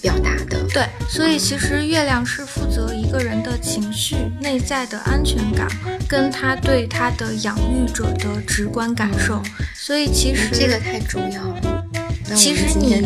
[0.00, 0.62] 表达的。
[0.72, 5.66] 对，所以其实月亮是负责一个人的情绪、内在的安全感，
[6.08, 9.42] 跟他对他的养育者的直观感受。
[9.74, 11.75] 所以其实这个太重要了。
[12.34, 13.00] 其实你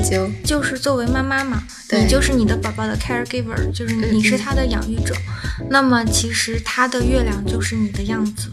[0.44, 5.14] 就是作为妈妈嘛，你就是你的宝宝的 caregiver，就是你是他的养育者。
[5.68, 8.48] 那么其实他的月亮就是你的样子，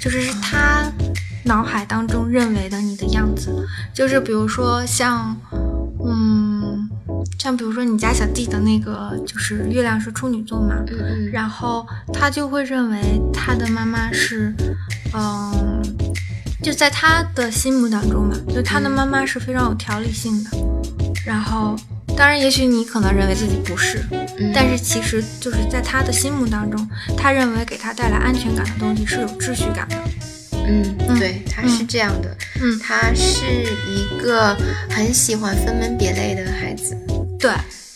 [0.00, 0.90] 就是他
[1.44, 3.66] 脑海当中认为的你的样子。
[3.92, 5.36] 就是比如说像，
[6.06, 6.88] 嗯，
[7.38, 10.76] 像比如说你家小弟的那个，就是月亮是处女座嘛，
[11.32, 14.54] 然后他就会认为他的妈妈是，
[15.14, 15.82] 嗯。
[16.62, 20.50] 就在他的心目当中嘛，就他的妈妈是非常有条理性的。
[21.26, 21.76] 然后，
[22.16, 24.04] 当然，也许你可能认为自己不是，
[24.54, 29.96] 但是其实就是在他的心目当中，他认为给他带来安全感的东西是有秩序感的。
[30.64, 32.36] 嗯，对，他是这样的。
[32.60, 33.44] 嗯，他是
[33.88, 34.56] 一个
[34.88, 36.96] 很喜欢分门别类的孩子。
[37.38, 37.50] 对。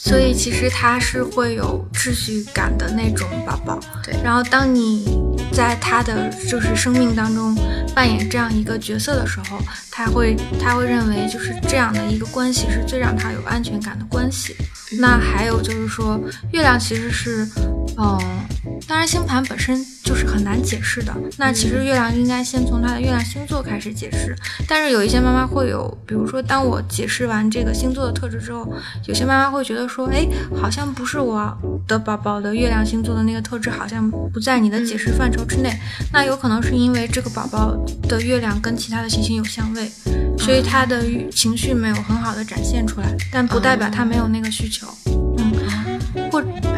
[0.07, 4.14] 所以其实他是会有秩序感的那种宝宝，对。
[4.23, 5.05] 然后当你
[5.53, 7.53] 在他的就是生命当中
[7.92, 9.59] 扮演这样一个角色的时候，
[9.90, 14.55] 他会他会认为就是这样的一个关系是最让他有安全感的关系。
[15.01, 16.21] 那还有就是说，
[16.53, 17.45] 月亮其实是，
[17.99, 18.16] 嗯，
[18.86, 21.12] 当然星盘本身就是很难解释的。
[21.38, 24.36] 那其实月亮应该先从它的月亮星座开始解释。
[24.68, 28.66] 但是有一些妈妈会有，比如说当我解释完这个星座的特质之后，
[29.06, 31.56] 有些妈妈会觉得说，哎，好像不是我
[31.88, 35.72] 的宝宝的月亮星座的那个特质，好像不在你的解释范畴之内。
[36.12, 37.76] 那有可能是因为这个宝宝
[38.08, 39.90] 的月亮跟其他的行星有相位。
[40.38, 44.86] 所以他的情绪没有很好的展现出来，但不代表他没有那个需求。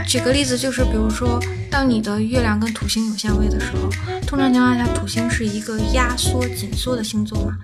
[0.07, 1.40] 举个例子，就是比如说，
[1.71, 3.90] 当你的月亮跟土星有相位的时候，
[4.27, 7.57] 通常情况下，土星是一个压缩紧缩的星座嘛，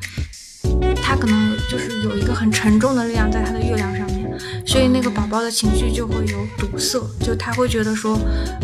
[1.02, 4.30] 他可能就是有一个很沉重的力量在他的月亮上面，
[4.66, 8.18] 所以那个宝宝的情绪就会有堵塞，就他会觉得说，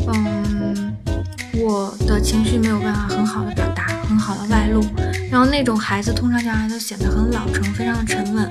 [0.09, 0.97] 嗯，
[1.59, 4.85] 我的情绪没有办法很好的表达，很好的外露。
[5.31, 8.51] 然后那种孩子通常情况下都显得很老成，非常的沉稳。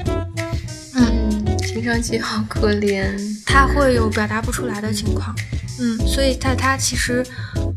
[0.96, 1.39] 嗯，
[1.80, 3.18] 听上去好可怜。
[3.46, 5.34] 他会有表达不出来的情况。
[5.80, 7.26] 嗯，所以在他其实，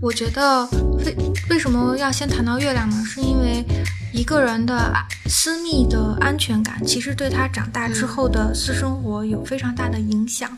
[0.01, 0.67] 我觉得
[1.05, 1.17] 为
[1.51, 2.97] 为什么要先谈到月亮呢？
[3.07, 3.65] 是因为
[4.13, 4.93] 一个人的
[5.27, 10.51] 私密的安全感，其实对他长大之后的私生活有非常大的影响。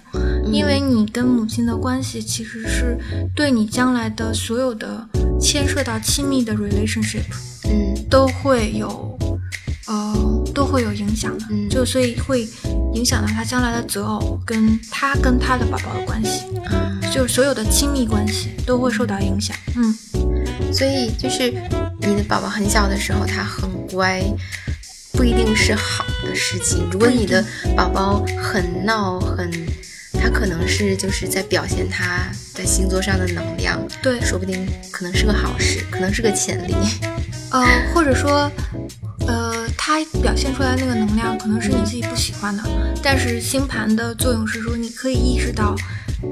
[0.51, 2.97] 因为你跟母亲的关系，其实是
[3.37, 5.07] 对你将来的所有的
[5.39, 7.25] 牵涉到亲密的 relationship。
[7.65, 9.19] 嗯，都会有，
[9.87, 12.49] 呃，都会有影响的，嗯，就所以会
[12.95, 19.95] 影响到他将来的择偶，跟他跟他的宝宝的关系，嗯，就是所有的亲密关系都会受到影响，嗯，
[20.73, 21.53] 所以就是
[22.01, 24.23] 你的宝宝很小的时候，他很乖，
[25.13, 26.89] 不一定是好的事情。
[26.91, 27.45] 如果你的
[27.77, 29.51] 宝宝很闹，很，
[30.19, 36.75] 他可能是就是在表现他在星座上的能量，对，说不定可能是个好事，可能是个潜力。
[37.51, 38.51] 呃，或者说，
[39.29, 39.54] 呃，
[39.87, 42.63] 他表现出来那个能量可能是你自己不喜欢的，
[43.03, 45.77] 但是星盘的作用是说，你可以意识到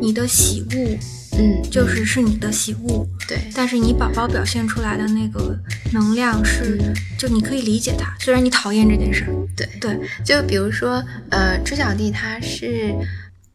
[0.00, 0.98] 你的喜恶，
[1.36, 3.38] 嗯，就是是你的喜恶，对。
[3.54, 5.54] 但是你宝宝表现出来的那个
[5.92, 6.80] 能量是，
[7.18, 10.00] 就你可以理解他，虽然你讨厌这件事儿，对对。
[10.24, 12.94] 就比如说，呃，朱小弟他是，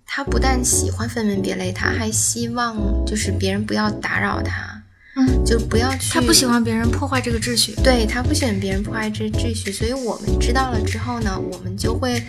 [0.06, 4.77] 他不但喜欢分门别类，他还希望就是别人不要打扰他。
[5.18, 6.14] 嗯，就不要去。
[6.14, 12.22] 他不喜欢别人破坏这个秩序，对他不喜欢别人破坏这秩序，所以我们知道了之后呢，我们就会，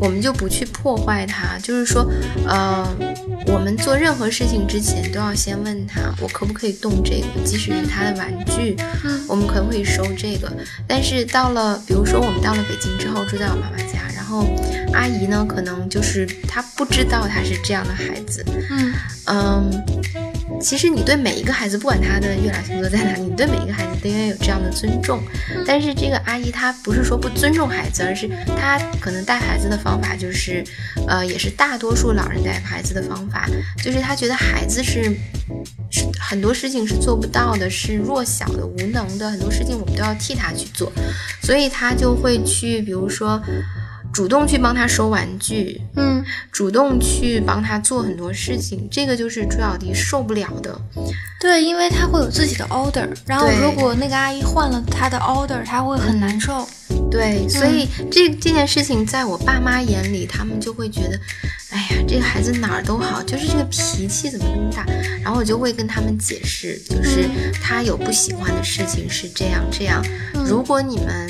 [0.00, 1.58] 我们就不去破坏他。
[1.62, 2.06] 就是说，
[2.46, 2.86] 呃，
[3.46, 10.52] 我们做任何事情之前都要先问他，我可不可以动这个，即使是他的玩具，嗯我们可不可以收这个？
[10.86, 14.44] 但是到了，比如说我们到了北京之后，住在我妈妈家，然后
[14.92, 18.92] 阿姨呢，可能就是她不知道他是这样的孩子，嗯
[19.26, 19.70] 嗯，
[20.60, 25.20] 其实你对每一个孩子，不管他的月亮星座在哪里，你对每一个孩子都应该有这样的尊重。
[25.66, 30.62] 但是这个阿姨她不是说不尊重孩子，而是她可能带孩子的方法就是，
[31.08, 33.48] 呃，也是大多数老人带孩子的方法，
[33.82, 35.04] 就是她觉得孩子是
[35.90, 40.92] 是很多事情是做不到的，是弱小的、无能的，很多事情我们都要替他去做，
[41.42, 43.42] 所以她就会去，比如说。
[44.12, 50.78] 主动去帮他收玩具，嗯主动去帮他做很多事情，这个就是朱小迪受不了的。
[51.40, 56.68] 对，因为他会有自己的 order，然后如果那个阿姨换了他的 order，他会很难受。
[57.10, 61.18] 对，所以这这件事情在我爸妈眼里，他们就会觉得，
[61.70, 64.84] 哎呀，这个孩子哪儿都好，就是这个脾气怎么这么大？
[65.22, 67.28] 然后我就会跟他们解释，就是
[67.62, 70.04] 他有不喜欢的事情是这样这样。
[70.44, 71.28] 如果你们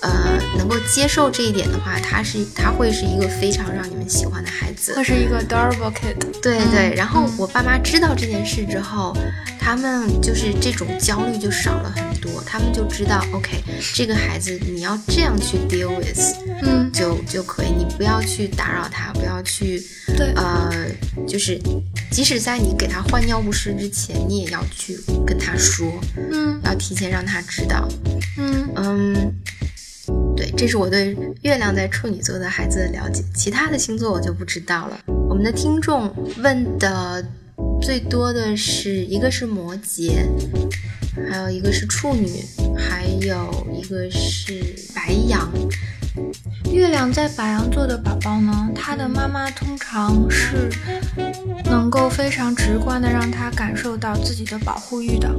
[0.00, 4.94] 呃能够接受这一点的话，他是他会是一个非常让你们喜欢的孩子。
[4.94, 6.16] 会是一个 adorable kid。
[6.40, 9.16] 对对，然后我爸妈知道这件事之后，
[9.58, 13.62] 他们就是这种焦虑就少了很多，他们就知道，OK，
[13.94, 19.82] 这个孩子你要这样去 deal with，嗯，就就可以，你不要去打扰他，不要去，
[20.16, 20.70] 对呃，
[21.26, 21.60] 就是
[22.10, 27.88] 即使在你给他换尿不湿之前，你也要去跟他说，嗯要提前让他知道，
[28.38, 29.34] 嗯嗯。
[30.36, 35.00] 对，这是我对月亮在处女座的孩子的了解，其他的星座我就不知道了。
[35.28, 37.24] 我们的听众问的
[37.82, 40.26] 最多的是一个是摩羯，
[41.28, 42.44] 还有一个是处女，
[42.76, 44.62] 还有一个是
[44.94, 45.50] 白羊。
[46.72, 50.68] 月亮在白羊座的宝宝呢，他的妈妈通常是
[51.64, 55.32] 能够非常直观的让他感受到自己的保护欲的。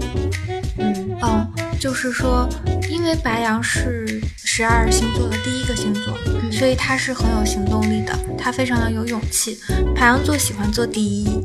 [0.78, 1.48] 嗯嗯，
[1.80, 2.48] 就是说，
[2.90, 6.14] 因为白羊是十二星座的第一个星座，
[6.52, 9.58] 所以他是很有行动力的，他非常的有勇气。
[9.96, 11.40] 白羊座喜欢做第一，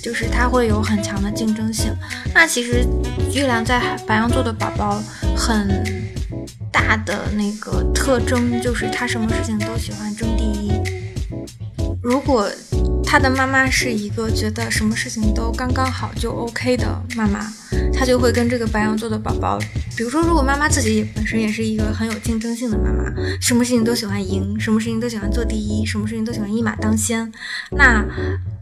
[0.00, 1.92] 就是他会有很强的竞争性。
[2.32, 2.86] 那其实
[3.34, 5.02] 月亮在白羊座的宝宝
[5.36, 5.84] 很
[6.70, 10.72] 大的那个特征就是他什么事情都喜欢争第一。
[12.00, 12.48] 如果
[13.12, 17.46] 他的妈妈是一个觉得什么事情都刚刚好就 OK 的妈妈，
[17.92, 19.58] 他就会跟这个白羊座的宝宝，
[19.94, 23.04] 比如说，如果妈妈自己本身也是一个很有竞争性的妈妈，
[23.38, 27.30] 什么事情都喜欢赢，什么事情都喜欢做第一，什么事情都喜欢一马当先，
[27.72, 28.02] 那，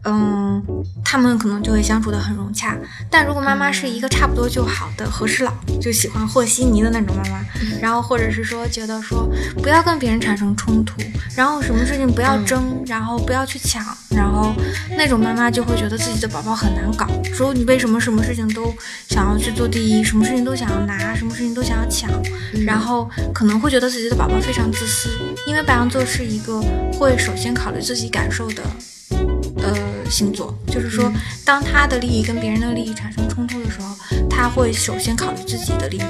[0.03, 0.63] 嗯，
[1.03, 2.75] 他们可能就会相处的很融洽。
[3.09, 7.39] 但如果妈妈是一个差不多就好的和事佬，就喜欢和稀泥的那种妈妈，
[7.79, 9.29] 然后或者是说觉得说
[9.61, 10.99] 不要跟别人产生冲突，
[11.35, 14.53] 然后什么事情不要争，然后不要去抢，然后
[14.97, 18.73] 那种妈妈就会觉得自己的宝宝很难搞，说你为什么什么事情都
[19.07, 22.09] 想要去做第一，什么事情都想要拿，什么事情都想要抢，
[22.65, 25.09] 然后可能会觉得自己的宝宝非常自私，
[25.45, 26.59] 因为白羊座是一个
[26.93, 28.63] 会首先考虑自己感受的。
[29.61, 31.11] 呃，星座就是说，
[31.45, 33.95] 当他的利益跟别人的利益产生冲突的时候，
[34.29, 36.01] 他会首先考虑自己的利益。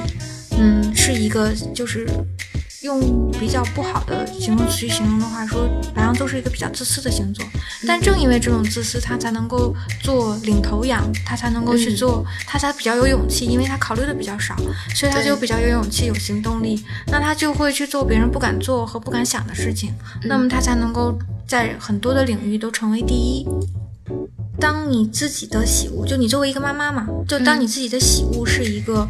[0.58, 2.08] 嗯，是一个就是
[2.84, 7.46] 用比较不好的形容词去形容的话，说白羊座是一个比较自私的星座。
[7.88, 14.56] 但正因为这种自私，他才能够做领头羊，他才能够去做，他才比较有勇气，因为他考虑的比较少，
[14.94, 16.84] 所以他就比较有勇气、有行动力。
[17.08, 19.94] 那他就会去做别人不敢做和不敢想的事情，
[20.26, 21.18] 那么他才能够
[21.52, 23.46] 在很多的领域都成为第一。
[24.58, 29.06] 当你自己的喜恶，就你作为一个妈妈嘛，就当你自己的喜恶是一个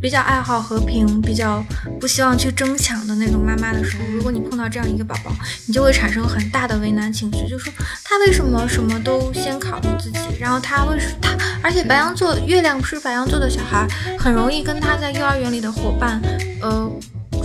[0.00, 1.62] 比较爱好和平、比较
[2.00, 5.30] 不希望去争抢的那种妈妈的时候，如果你碰到这样一个宝宝，
[5.66, 7.70] 你就会产生很大的为难情绪，就说
[8.02, 13.86] 他为什么什么都先考虑自己，然后他为什他，而且白羊座月亮是白羊座的小孩，
[14.18, 16.22] 很容易跟他在幼儿园里的伙伴，
[16.62, 16.90] 呃。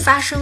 [0.03, 0.39] 发生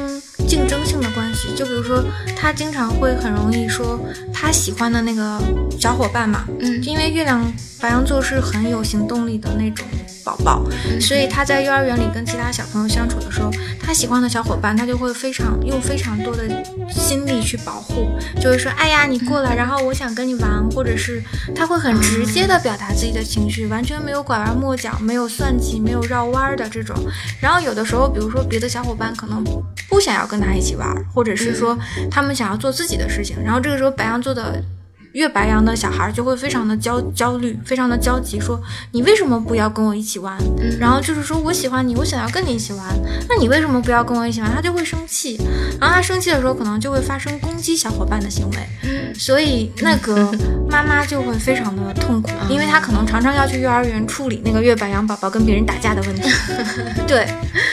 [0.48, 2.04] 竞争性的关系，就比如说，
[2.36, 4.00] 他经常会很容易说
[4.34, 5.40] 他喜欢的那个
[5.80, 6.82] 小伙伴嘛，嗯。
[6.84, 7.46] 因为月亮
[7.80, 9.86] 白羊座是很有行动力的那种
[10.24, 10.64] 宝宝，
[11.00, 13.52] 所以他在幼儿园里跟其他小朋友相处的时候，
[13.90, 16.44] 他喜欢的小伙伴，他就会非常用非常多的
[16.88, 18.08] 心力去保护，
[18.40, 21.20] 就是说，哎呀，你过来，然后我想跟你玩，或者是
[21.56, 26.96] 他会很直接的表达自己的情绪，完全没有拐弯抹角，没有算计，没有绕弯儿的这种。
[27.42, 29.44] 然后有的时候，比如说别的小伙伴可能
[29.90, 31.76] 不想要跟他一起玩，或者是说
[32.12, 34.64] 他们想要做自己的事情，然后这个时候白羊座的
[35.14, 38.60] 月白羊的小孩就会非常的焦焦虑，非常的焦急，说
[38.92, 40.38] 你为什么不要跟我一起玩？
[40.80, 42.86] 然后就是说我喜欢你，我想要跟你一起玩，
[43.28, 44.52] 那你为什么不要跟我一起玩？
[44.54, 45.40] 他就会生气，
[45.80, 50.32] 然后他生气的时候可能就会发生攻击小伙伴的行为，所以那个
[50.70, 56.30] 妈妈就会非常的痛苦，因为她可能常常要去幼儿园处理那个月白羊宝宝跟别人打架的问题。
[57.08, 57.28] 对，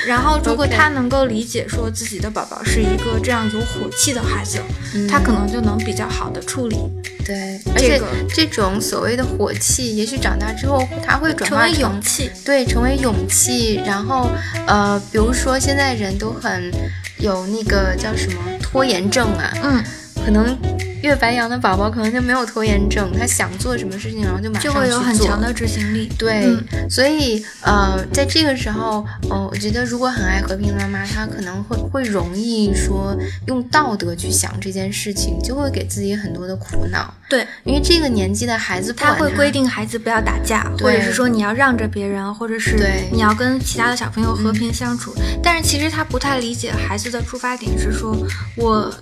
[0.06, 4.58] 然后如果他能够理解说自己的宝宝是一个这样有火气的孩子，
[5.08, 6.76] 他可能就能比较好的处理。
[7.26, 13.80] 对，而且这种所谓的火气，也许长大之后他会转化成勇气，对，成为勇气。
[13.84, 14.30] 然后，
[14.66, 16.70] 呃，比如说现在人都很
[17.18, 19.84] 有那个叫什么拖延症啊，嗯，
[20.24, 20.56] 可能。
[21.06, 26.10] 月白羊的宝宝可能就没有拖延症，他想做什么事情，然后就马上就会有很强的执行力。
[26.18, 26.54] 对，
[26.90, 37.14] 所以呃，在这个时候，呃，我觉得如果很爱和平的妈妈，她可能会会容易说用道德去想这件事情，就会给自己很多的苦恼。
[37.28, 42.76] 对，因为这个年纪的孩子，他会规定孩子不要打架，或者是说你要让着别人，或者是
[43.12, 45.14] 你要跟其他的小朋友和平相处。
[45.42, 48.16] 但是其实他不太理解孩子的出发点是说，
[48.56, 48.92] 我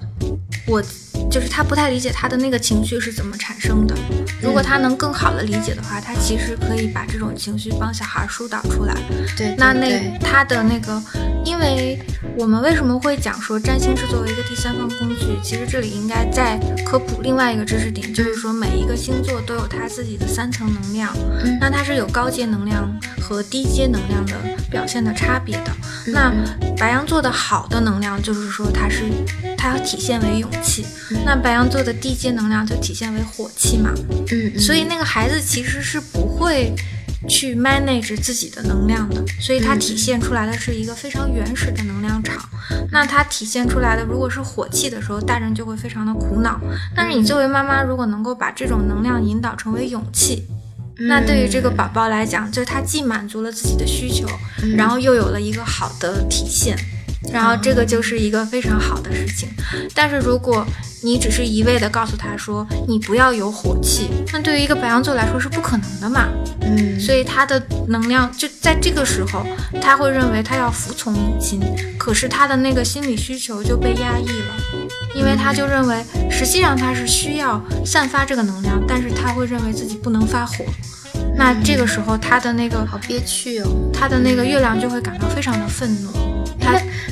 [0.67, 0.83] 我。
[1.31, 3.95] 就是他不太理解他的那个情绪是怎么产生的。
[4.41, 8.95] 如果他能更好的理解的话，他其实可以把这种情绪帮小孩疏导出来。
[9.37, 11.03] 对，那那他的那个，
[11.45, 11.99] 因为
[12.37, 15.37] 我们为什么会讲说占星是作为一个第三方工具？
[15.43, 16.57] 其实这里应该再
[16.87, 21.13] 科普另外一个知识点，就是说每一个星座都有它自己的三层能量，
[21.61, 22.89] 那它是有高阶能量
[23.21, 24.35] 和低阶能量的
[24.71, 25.73] 表现的差别的。
[26.07, 26.33] 那
[26.77, 29.05] 白羊座的好的能量就是说它是
[29.65, 30.85] 它要体现为勇气。
[31.25, 33.95] 那白羊座的低阶能量就体现为火气嘛，
[34.31, 36.75] 嗯，所以那个孩子其实是不会
[37.27, 42.47] 去 manage 自己的能量的，所以它体现出来的是一个非常原始的能量场。
[42.93, 46.61] 那它体现出来的如果是火气的时候，大人就会非常的苦恼。
[46.95, 50.47] 但是你作为妈妈，如果能够把这种能量引导成为勇气，
[51.09, 54.27] 那对于这个宝宝来讲，就是他既满足了自己的需求，
[54.77, 56.77] 然后又有了一个好的体现。
[57.33, 59.49] 然后这个就是一个非常好的事情，
[59.95, 60.65] 但是如果
[61.03, 66.29] 你只是一味的告诉他说你不要有火气，那对于一个白羊座来说是不可能的嘛。
[66.63, 69.45] 嗯，所以他的能量就在这个时候，
[69.83, 71.61] 他会认为他要服从母亲，
[71.99, 80.65] 可是他的那个心理需求就被压抑了，因为他就认为实际上他是需要散发这个能量，但是他会认为自己不能发火，
[81.37, 86.11] 那这个时候他的那个好憋屈哦，他的那个月亮就会感到非常的愤怒。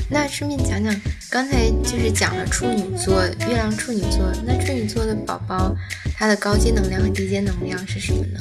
[0.08, 0.94] 那那顺便讲讲，
[1.28, 4.32] 刚才就是讲了处女座，月亮处女座。
[4.46, 5.74] 那处女座的宝宝，
[6.14, 8.38] 他的高阶能量和低阶能量是什么呢？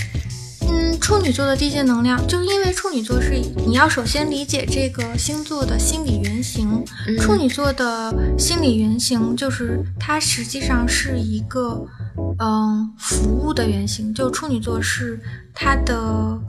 [0.69, 3.31] 嗯，处女座的低阶能量，就是因为处女座是
[3.65, 6.85] 你要首先理解这个星座的心理原型。
[7.19, 11.83] 处女座的心理原型就是它实际上是一个
[12.37, 15.19] 嗯服务的原型，就处女座是
[15.51, 16.39] 它的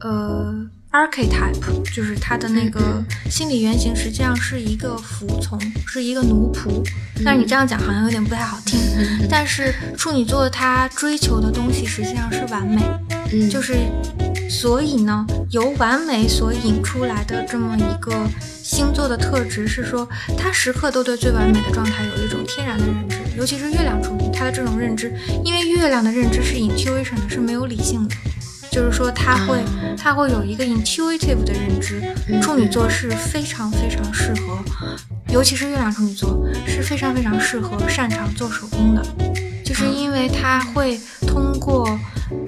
[0.00, 0.68] 呃。
[0.92, 6.86] Archetype 就是他的那个心理原型，实际上是一个服从，是一个奴仆。
[7.24, 8.78] 但是你这样讲好像有点不太好听。
[9.30, 12.82] 但是处女座他追求的东西实际上是完美，
[13.32, 13.74] 嗯，就是
[14.50, 18.12] 所以呢，由完美所引出来的这么一个
[18.62, 25.10] 星座的特质是说，他时刻都对最完美的状态有一种天然的认知，尤其是月亮处女，他的这种认知，
[25.42, 28.14] 因为月亮的认知是 intuition 的，是没有理性的。
[28.72, 29.62] 就是说，他会，
[29.98, 32.00] 他会有一个 intuitive 的认知。
[32.40, 34.58] 处女座是非常非常适合，
[35.28, 39.06] 尤其是月亮处女座是非常非常适合擅长做手工的，
[39.62, 41.86] 就是因为他会通过，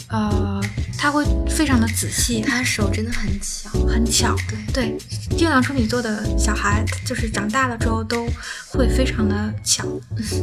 [0.09, 0.59] 呃，
[0.97, 4.35] 他会非常的仔细，他手真的很巧，很巧。
[4.49, 8.27] 对对，月亮处女座的小孩，就是长大了之后都
[8.71, 9.85] 会非常的巧，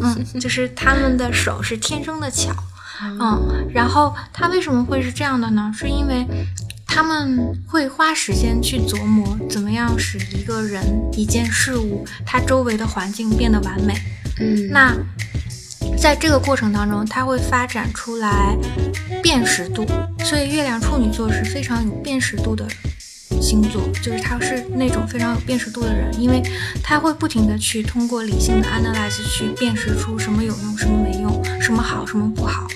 [0.04, 2.54] 嗯，就是他们的手是天生的巧。
[3.04, 5.72] 嗯，然后他为什么会是这样的呢？
[5.76, 6.26] 是因为
[6.86, 10.84] 他们会花时间去琢磨怎么样使一个人、
[11.14, 13.96] 一件事物、他周围的环境变得完美。
[14.40, 14.96] 嗯，那
[15.98, 18.56] 在这个过程当中，他会发展出来
[19.24, 19.86] 辨识度。
[20.24, 22.68] 所以，月亮处女座是非常有辨识度的
[23.42, 26.42] 星座，就是他是那种非常有辨识度的人，因为
[26.84, 32.68] 他会不停的去通过理性的 analyze 去辨识出什么有用，什么没用，什么好，什么不好。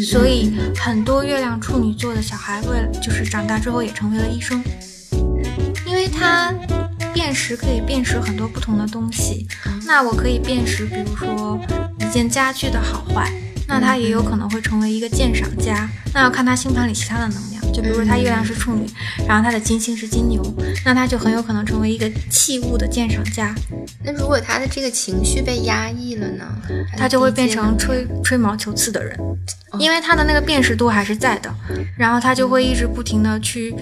[0.00, 4.62] 所以很多月亮处女座的小孩，为了就是长大之后也成为了医生，
[5.86, 6.52] 因为他
[7.12, 9.46] 辨识可以辨识很多不同的东西。
[9.84, 11.60] 那我可以辨识，比如说
[12.00, 13.30] 一件家具的好坏，
[13.66, 15.88] 那他也有可能会成为一个鉴赏家。
[16.14, 17.51] 那要看他星盘里其他的能力。
[17.72, 18.86] 就比如说他月亮是处女，
[19.26, 20.42] 然后他的金星是金牛，
[20.84, 23.54] 那他就很有可能成为一个器物的鉴赏家。
[24.04, 26.44] 那如果他的这个情绪被压抑了呢？
[26.96, 29.18] 他就会变成吹吹毛求疵的人，
[29.78, 31.52] 因为他的那个辨识度还是在的，
[31.96, 33.74] 然后他就会一直不停的去，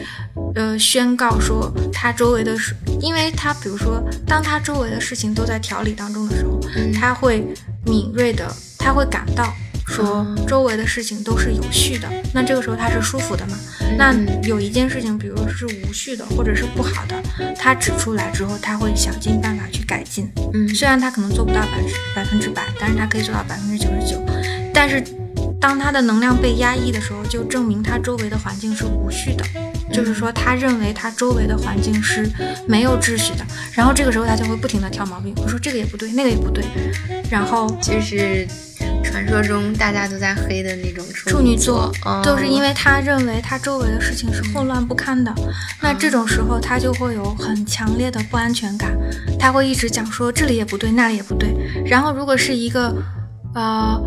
[0.55, 6.61] 呃，宣告说他周围的事，因为他比如说，当他周围的事情都在调理当中的时候，
[6.93, 7.45] 他会
[7.85, 9.53] 敏锐的，他会感到。
[9.91, 13.59] 说周围的事情都是有序的，那这个时候他是舒服的嘛？
[13.99, 14.15] 那
[14.45, 17.21] 有一件事情，比如是无序的或者是不好的，
[17.59, 20.31] 他指出来之后，他会想尽办法去改进。
[20.55, 21.85] 嗯，虽然他可能做不到百分
[22.15, 24.25] 百分之百，但是他可以做到百分之九十九。
[24.73, 25.03] 但是
[25.61, 29.45] 当他的能量被压抑的时候，就证明他周围的环境是无序的，
[29.93, 32.31] 就是说他认为他周围的环境是
[32.67, 33.45] 没有秩序的。
[33.73, 36.65] 然后这个时候他就会不停的挑毛病，我说这个也不对，那个也不对，
[37.29, 38.47] 然后就是。
[39.11, 41.93] 传说中大家都在黑的那种处女座，
[42.23, 45.35] 都是因为他认为他周围的事情是混乱不堪的，
[45.83, 48.97] 那这种时候他就会有很强烈的不安全感，
[49.39, 51.55] 他会一直讲说这里也不对，那里也不对。
[51.85, 52.95] 然后如果是一个，
[53.55, 54.01] 呃。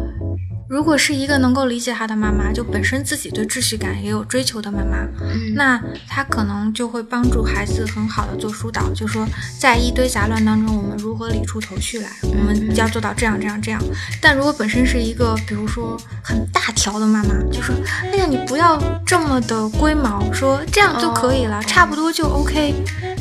[0.73, 5.07] 如果是一个能够理解他的妈妈，就本身自己对秩序感也有追求的妈妈，
[5.53, 9.23] 那他可能就会帮助孩子很好的做疏导，就说
[9.59, 13.79] 在一堆杂乱当中，我们如何理出头绪来，我们要做到这样这样这样。
[14.19, 17.75] 但如果本身是一个，比如说很大条的妈妈，就说，
[18.11, 22.73] 哎呀，你不要这么的龟毛，说这样就可以了，差不多就 OK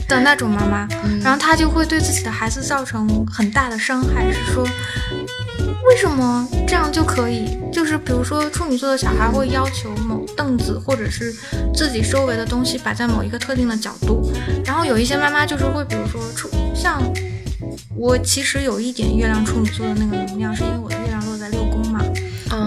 [0.08, 0.88] 的那种妈妈，
[1.22, 4.66] 然后她就会对自己的孩子造成很大的伤害，是说。
[5.88, 7.58] 为什么这样就可以？
[7.72, 11.34] 就是比如说处女座的小孩会要求某凳子或者是
[11.74, 14.30] 自己周围的东西摆在某一个特定的角度，
[14.64, 17.02] 然后有一些妈妈就是会，比如说处像
[17.96, 22.00] 我其实有一点月亮处女座的那个能量，是因为我的月亮落在六宫嘛。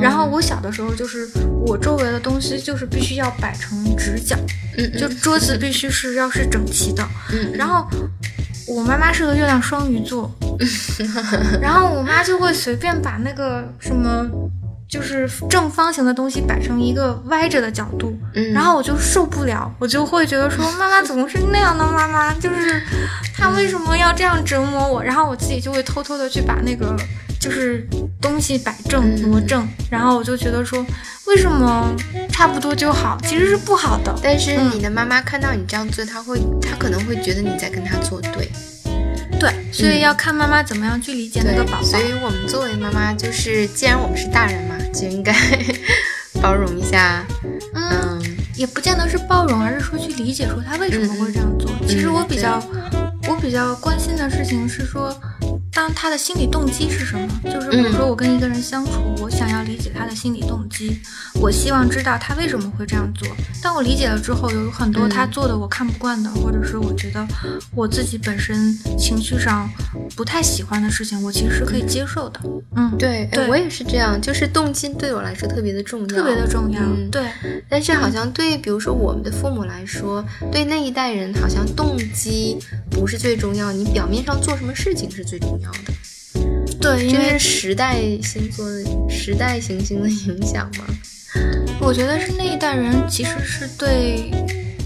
[0.01, 1.29] 然后我小的时候就是
[1.65, 4.35] 我周围的东西就是必须要摆成直角，
[4.77, 7.87] 嗯，就桌子必须是要是整齐的，嗯，然后。
[8.67, 10.27] 我妈妈是个月亮双鱼座，
[11.61, 14.25] 然后我妈就会随便把那个什么，
[14.89, 18.17] 就是正方形的东西摆成一个歪着的角度，
[18.53, 22.81] 然后我就受不了，我就会觉得说 妈妈怎么是那样的妈妈，就是
[23.33, 25.03] 她为什么要这样折磨我？
[25.03, 26.95] 然后我自己就会偷偷的去把那个。
[27.37, 27.87] 就是
[28.19, 30.83] 东西摆正挪正，然后我就觉得说，
[31.27, 31.95] 为什么
[32.31, 33.19] 差不多就好？
[33.21, 34.11] 其实是不好的。
[34.23, 38.49] 但是你的妈妈看到你这样做，她会，她可能会觉得你在跟她作对。
[39.39, 41.83] 对，所以要看妈妈怎么样去理解那个宝宝。
[41.83, 45.33] 所以我们作为妈妈，就是既然我们是大人嘛，就应该
[46.41, 47.25] 包容一下。
[47.73, 48.21] 嗯，
[48.55, 51.69] 也不见得是包容，而是说去理解，说他为什么会这样做。
[51.87, 52.61] 其实我比较，
[53.27, 55.13] 我比较关心的事情是说。
[55.75, 57.27] 当他的心理动机是什么？
[57.43, 61.01] 就是比如说我跟一个人相处，我想要理解他的心理动机，
[61.33, 63.27] 我希望知道他为什么会这样做。
[63.61, 67.27] 当我理解了之后，有很多他做的我看不惯的，或者是我觉得
[67.75, 69.69] 我自己本身情绪上
[70.15, 72.39] 不太喜欢的事情，我其实是可以接受的。
[72.77, 76.79] 嗯，对，我也是这样，就是动机对我来说特别的重要，特别的重要。
[77.11, 77.29] 对，
[77.67, 80.23] 但是好像对，比如说我们的父母来说，
[80.53, 82.57] 对那一代人好像动机
[82.89, 85.64] 不是最重要，你表面上做什么事情是最重要。
[85.85, 88.65] 的，对，因为时代星座、
[89.09, 90.85] 时代行星的影响嘛。
[91.79, 94.31] 我觉得是那一代人其实是对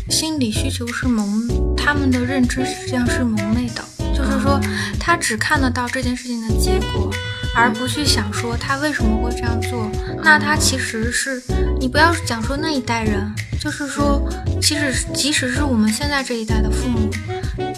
[0.10, 4.60] 心理需求是蒙，他们的认知实际上是蒙昧的，就是说
[5.00, 7.12] 他只看得到这件事情的结果，
[7.56, 9.90] 而不去想说他为什么会这样做。
[10.24, 11.42] 那他其实是，
[11.80, 14.28] 你不要讲说那一代人，就是说，
[14.60, 17.10] 其实即使是我们现在这一代的父母，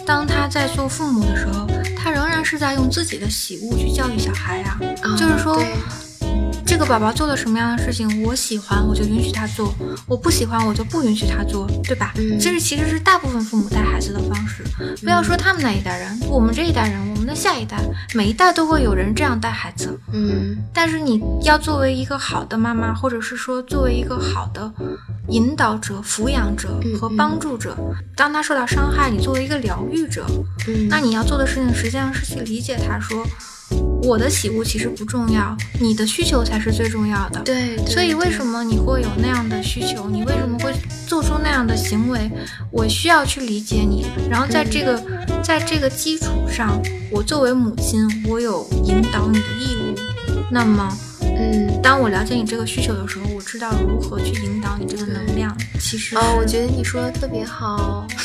[0.06, 1.68] 当他在做父母的时候。
[2.04, 4.76] 他仍然是在用自己的喜恶去教育小孩呀，
[5.16, 5.76] 就是说，这
[6.82, 9.72] 个宝宝做了什么样的事情，我喜欢我就允许他做，
[10.08, 12.12] 我不喜欢我就不允许他做，对吧？
[12.40, 14.64] 这是其实是大部分父母带孩子的方式。
[15.04, 17.78] 不要说他们那一代人，我们这一代人，我们的下一代，
[18.16, 20.00] 每一代都会有人这样带孩子。
[20.12, 24.74] 嗯，但是你要作为一个好的妈妈，或者是说作为一个好的
[25.28, 27.78] 引导者、抚养者和帮助者，
[28.16, 30.26] 当他受到伤害，你作为一个疗愈者，
[30.90, 31.72] 那你要做的事情。
[31.74, 33.24] 实际上是去理解他，说
[34.04, 37.42] 我的喜恶其实不重要，你的需求才是最重要的。
[37.42, 40.10] 对，所以为什么你会有那样的需求？
[40.10, 40.74] 你为什么会
[41.08, 42.30] 做出那样的行为？
[42.72, 45.02] 我需要去理解你，然后在这个
[45.44, 49.96] 在这个基础上，我作为母亲，我有引导你的义务。
[50.52, 50.92] 那么。
[51.38, 55.56] 嗯，当我了解你这个需求的时候，我知道如何去引导你这个能量。
[55.80, 58.06] 其实哦，我觉得你说的特别好，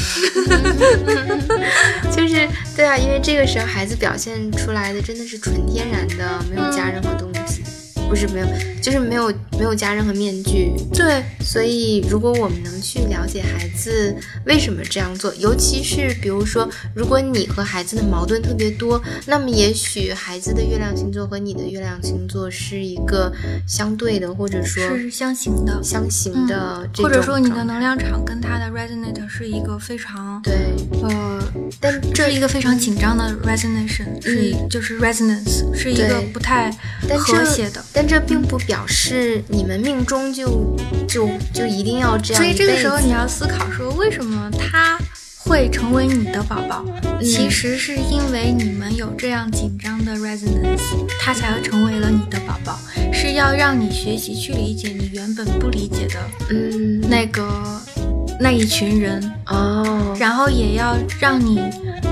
[2.10, 7.62] 就是对啊，因为这个时候孩子表现出来的真的是纯天然的，没有加任何东西。
[8.08, 8.46] 不是没有，
[8.82, 10.72] 就是没有没有加任何面具。
[10.92, 23.32] 对，所以如果我们能去了解孩子为什么这样做，尤其是比如说，如果你和孩子的矛盾特别多，那么也许孩子的月亮星座和你的月亮星座是一个
[23.66, 31.42] 相对的，或者说是相形的，相形的，或者说你的能量场跟他的 resonate 是一个非常对，呃，
[31.80, 36.70] 但这是一个非常紧张的 resonation，是就是 resonance，是一个不太
[37.18, 37.84] 和谐的。
[37.96, 40.76] 但这并不表示你们命中就
[41.08, 42.42] 就就一定要这样。
[42.42, 44.98] 所以这个时候你要思考说，为什么他
[45.38, 46.84] 会成为你的宝宝？
[47.22, 52.78] 其实是因为你们有这样紧张的 resonance，他才成为了你的宝宝。
[53.14, 56.20] 是要让你学习去理解你原本不理解的，
[56.50, 57.80] 嗯，那个
[58.38, 61.62] 那一群人哦，然后也要让你，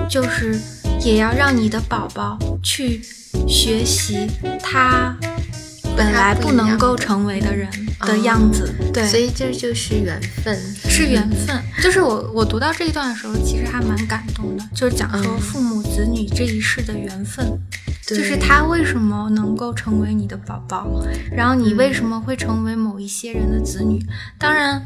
[0.09, 0.59] 就是
[1.05, 3.03] 也要让你的宝宝去
[3.47, 4.27] 学习
[4.63, 5.15] 他。
[5.97, 7.69] 本来不能够成为的人
[8.01, 11.63] 的样子，对，所以这就是缘分，是缘分。
[11.83, 17.59] 就是我我读到这一段的时候，其实还蛮感动的，就是讲说父母子女这一世的缘分，
[18.07, 24.05] 就是他为什么能够成为你的宝宝，然后你为什么会成为某一些人的子女。
[24.39, 24.83] 当然，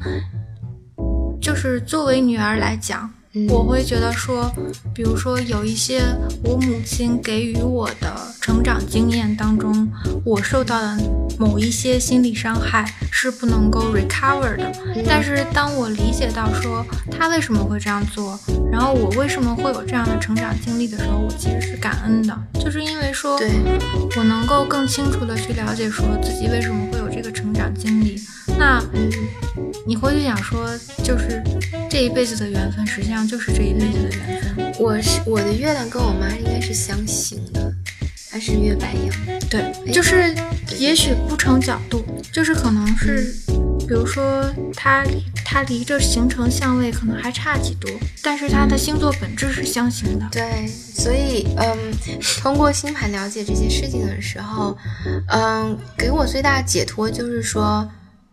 [1.40, 3.10] 就是作为女儿来讲。
[3.48, 4.50] 我会觉得说，
[4.94, 6.00] 比如说有一些
[6.42, 9.88] 我母亲给予我的成长经验当中，
[10.24, 10.98] 我受到的
[11.38, 14.72] 某一些心理伤害是不能够 recover 的。
[15.06, 18.38] 但是当我理解到说他为什么会这样做，
[18.70, 23.38] 然后我为什么会有这样的成长经历的时候，我其实是感恩的，就是因为说
[24.16, 28.18] 我能够更清楚的去了解说自己为什么会有这个成长经历。
[28.56, 28.82] 那
[29.86, 30.68] 你会去想说，
[31.02, 31.42] 就是
[31.90, 34.72] 这一辈子的缘分，实际上就是这一辈子的缘分。
[34.78, 37.72] 我是我的月亮跟我妈应该是相形的，
[38.30, 39.40] 她是月白羊。
[39.48, 40.34] 对，就是
[40.78, 43.34] 也许不成角度，就是可能是，
[43.86, 44.44] 比如说
[44.74, 45.04] 她
[45.44, 47.88] 她离这形成相位可能还差几度，
[48.22, 50.28] 但是她的星座本质是相形的。
[50.30, 51.76] 对，所以嗯，
[52.42, 54.76] 通过星盘了解这些事情的时候，
[55.28, 57.88] 嗯，给我最大的解脱就是说。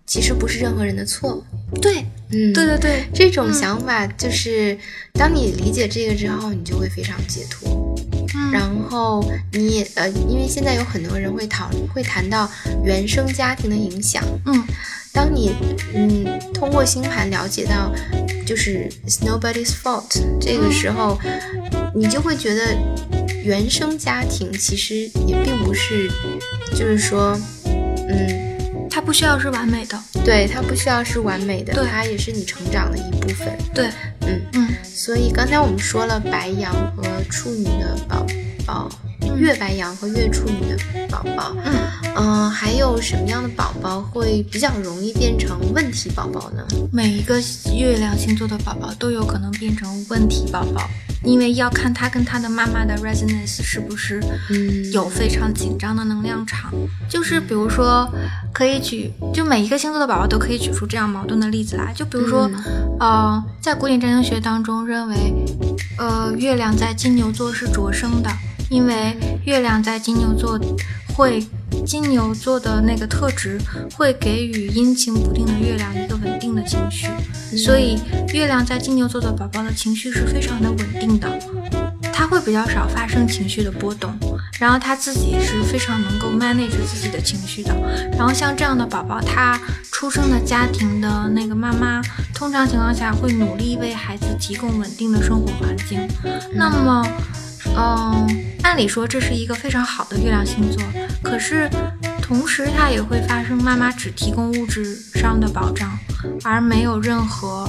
[0.06, 1.44] 其实不是任何人的错，
[1.82, 4.78] 对，嗯，对对对，这种想法就是，
[5.14, 7.96] 当你理解这个之后，你就会非常解脱。
[8.36, 12.50] 嗯，然后你也呃，因为现在有很多人会讨会谈到
[12.84, 14.64] 原生家庭的影响，嗯，
[15.12, 15.52] 当你
[15.96, 17.92] 嗯通过星盘了解到
[18.46, 18.88] 就是
[19.26, 21.20] nobody's fault 这个时候，
[21.96, 22.78] 你就会觉得
[23.44, 26.12] 原生家庭其实也并不是，
[26.76, 27.36] 就是说，
[28.08, 28.45] 嗯。
[29.06, 33.56] 它不需要是完美的，对，它不需要是完美的，它也是你成长的一部分。
[33.72, 33.88] 对，
[34.22, 34.68] 嗯嗯。
[34.84, 38.26] 所以刚才我们说了白羊和处女的宝
[38.66, 38.90] 宝，
[39.38, 41.74] 月白羊和月处女的宝宝，嗯
[42.16, 46.66] 嗯，还有什么样的宝宝会比较容易变成问题宝宝呢？
[46.92, 47.40] 每一个
[47.76, 50.90] 月亮星座的宝宝都有可能变成问题宝宝。
[51.26, 54.22] 因为要看他跟他的妈妈的 resonance 是不是
[54.94, 56.72] 有非常紧张的能量场，
[57.10, 58.08] 就是比如说
[58.54, 62.50] 可以举，就每一个星座的宝宝都可以举出这样矛盾的例子来，就比如说，
[63.00, 65.34] 呃，在古典占星学当中认为，
[65.98, 68.30] 呃，月亮在金牛座是着生的，
[68.70, 70.60] 因为月亮在金牛座
[71.16, 71.46] 会。
[71.86, 73.60] 金牛座的那个特质
[73.96, 77.08] 会给予阴晴不定的月亮一个稳定的情绪，
[77.58, 78.00] 所以
[78.34, 81.30] 月亮在金牛座的宝宝的情绪是非常的稳定的，
[82.12, 84.12] 他会比较少发生情绪的波动，
[84.60, 87.74] 然后他自己是非常能够 manage 自己的情绪的。
[88.18, 89.60] 然后像这样的宝宝，他
[89.92, 92.02] 出生的家庭的那个妈妈，
[92.34, 96.00] 通常情况下会努力为孩子提供稳定的生活环境。
[96.54, 97.08] 那么。
[97.78, 98.28] 嗯，
[98.64, 100.82] 按理说这是一个非常好的月亮星座，
[101.22, 101.70] 可是
[102.22, 105.98] 同时它也会发生妈妈只提供物质上的保障，
[106.44, 107.68] 而没有任何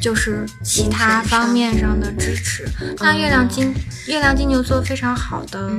[0.00, 2.68] 就是其他方面上的支持。
[2.98, 3.74] 那月亮金
[4.06, 5.70] 月亮金牛座非常好的。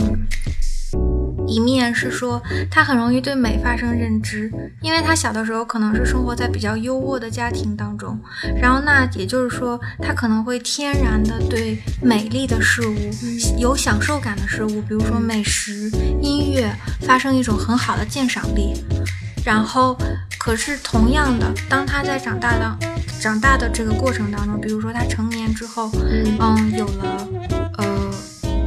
[1.48, 8.20] 一面是说他很容易对美发生认知，因为他小的时候可能是生活在比较优渥的家庭当中，
[8.60, 12.96] 然后那也就是说他可能会天然的对美丽的事物
[13.58, 15.90] 有享受感的事物，比如说美食、
[16.22, 18.74] 音乐，发生一种很好的鉴赏力。
[19.46, 19.98] 然后，
[20.40, 22.78] 可是同样的，当他在长大的
[23.20, 25.92] 长大的这个过程当中，比如说他成年之后，
[26.40, 27.13] 嗯，有了，呃。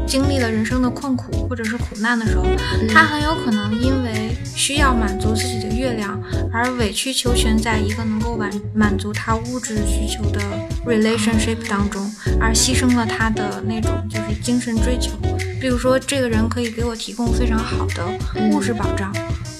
[0.06, 2.44] 经历了人生的困苦或者是苦难的时候，
[2.88, 6.20] 他很有可能因为需要满足自己的月亮
[6.52, 10.40] 而委曲求全，在一个能够满满足他物质需求的
[10.86, 15.12] relationship 当中，而牺牲了他的那种就是精神追求。
[15.60, 18.06] 比如说这个人可以给我提供非常好的
[18.50, 19.12] 物质保障，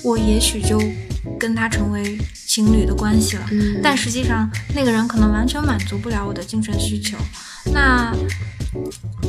[0.03, 0.81] 我也许就
[1.39, 3.47] 跟他成为情侣的关系了。
[3.51, 7.17] 嗯但实际上，那个人可能完全满足不了我的精神需求。
[7.73, 8.13] 那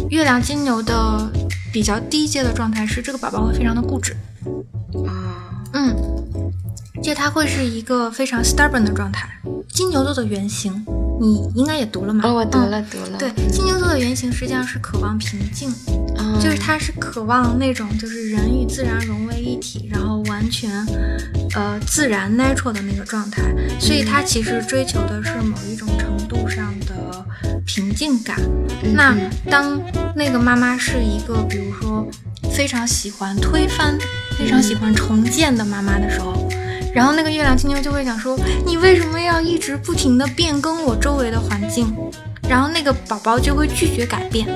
[0.09, 1.31] 月亮金牛的
[1.71, 4.15] 比较低阶的状态是，这个宝宝会非常的固执，
[5.07, 5.95] 啊，嗯，
[7.01, 9.27] 就他会是一个非常 stubborn 的状态。
[9.69, 10.85] 金牛座的原型，
[11.19, 12.23] 你应该也读了嘛？
[12.25, 15.69] 哦，我读嗯了读了，对，金牛座的原型实际上是渴望平静，
[16.17, 20.69] 嗯，就是他是渴望那种就是人与自然融为一体，然后完全
[21.55, 23.43] 呃自然 natural 的那个状态，
[23.79, 27.25] 所以他其实追求的是某一种程度上的
[27.65, 28.37] 平静感。
[28.83, 29.81] 嗯那嗯当
[30.15, 32.07] 那个妈妈是一个比如说
[32.51, 33.97] 非常喜欢推翻、
[34.37, 36.47] 非常喜欢重建的妈妈的时候。
[36.93, 41.95] 然后那个月亮金牛就会讲说，你为什么要一直不停的变更我周围的环境？
[42.49, 44.47] 然后那个宝宝就会拒绝改变，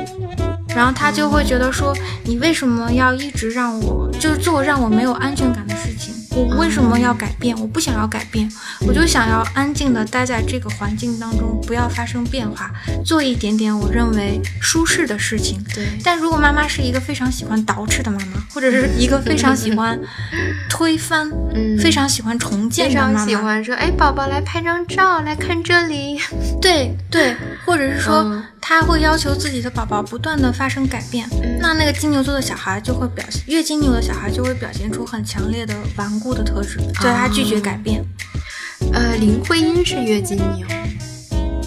[0.70, 6.16] 然后他就会觉得说，你为什么要一直让我就是做让我没有安全感的事情？
[6.34, 7.58] 我为什么要改变？
[7.60, 8.50] 我不想要改变，
[8.88, 12.72] 我就想要安静的待在这个环境当中，不要发生变化，
[13.06, 15.62] 做一点点我认为舒适的事情。
[15.74, 20.00] 对，但如果妈妈是一个非常喜欢捯饬的妈妈，或者是一个非常喜欢
[20.70, 21.78] 推翻、嗯。
[21.80, 26.20] 非常喜欢重建的妈妈，喜欢说，哎，宝宝来拍张照，来看这里，
[26.62, 38.06] 对对，或者是说、嗯他会要求自己的宝宝不断的发生改变，嗯那那个金牛座的小孩就会表现，越金牛的小孩就会表现出很强烈的顽固的特质，就是他拒绝改变。
[38.94, 40.66] 呃，林徽因是月金牛，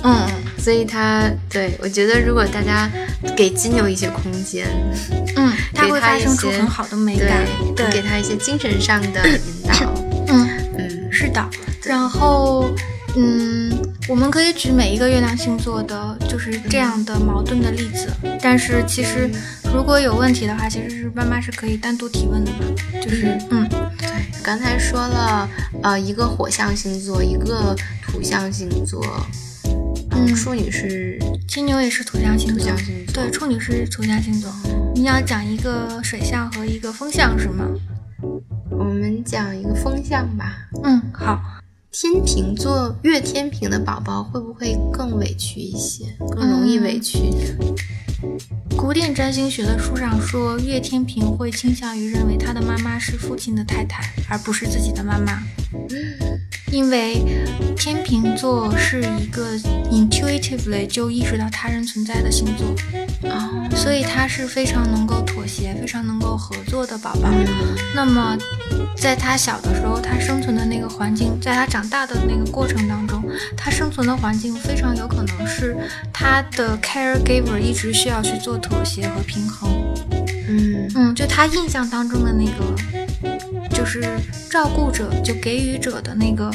[0.03, 0.27] 嗯，
[0.59, 2.91] 所以他对我觉得，如果大家
[3.37, 4.67] 给金牛一些空间，
[5.37, 7.45] 嗯，他会发生出很好的美感，
[7.77, 9.95] 对，给，他一些精神上的引导，
[10.29, 11.45] 嗯，嗯，是的。
[11.85, 12.69] 然后，
[13.17, 13.71] 嗯，
[14.09, 18.09] 我们可以举每一个月亮星座的，就是这样的矛盾的例子。
[18.43, 19.31] 但是其实
[19.73, 22.59] 如果有问题的话，其实是妈妈是可以单独提问的嘛，
[23.01, 24.09] 就是嗯对，
[24.43, 25.49] 刚才说了，
[25.83, 29.01] 呃，一个火象星座，一个土象星座，
[30.11, 34.51] 嗯，嗯处女是金牛也是土象星座土象，星座，对，处女是土象星座。
[34.97, 37.65] 你要讲一个水象和一个风象是吗？
[38.71, 40.67] 我们讲一个风象吧。
[40.83, 41.41] 嗯，好。
[41.97, 47.31] 天平座月天平的宝宝会不会更委屈一些，更容易委屈？
[48.77, 55.41] 古典占星学的书上说，月天平会倾向于认为他的妈妈是父亲的太太，而不是自己的妈妈。
[56.75, 57.25] 因为
[57.77, 59.57] 天秤座是一个
[59.93, 62.67] intuitively 就意识到他人存在的星座，
[63.31, 67.31] 哦，所以他是非常能够妥协、非常能够合作的宝宝。
[67.95, 68.37] 那么，
[68.97, 73.23] 在他小的时候，他生存的那个环境，在他长大的那个过程当中，
[73.57, 75.77] 他生存的环境非常有可能是
[76.13, 79.71] 他的 caregiver 一直需要去做妥协和平衡。
[80.49, 83.34] 嗯嗯，就他印象当中的那个，
[83.75, 84.03] 就是
[84.49, 86.51] 照顾者，就给予者的那个，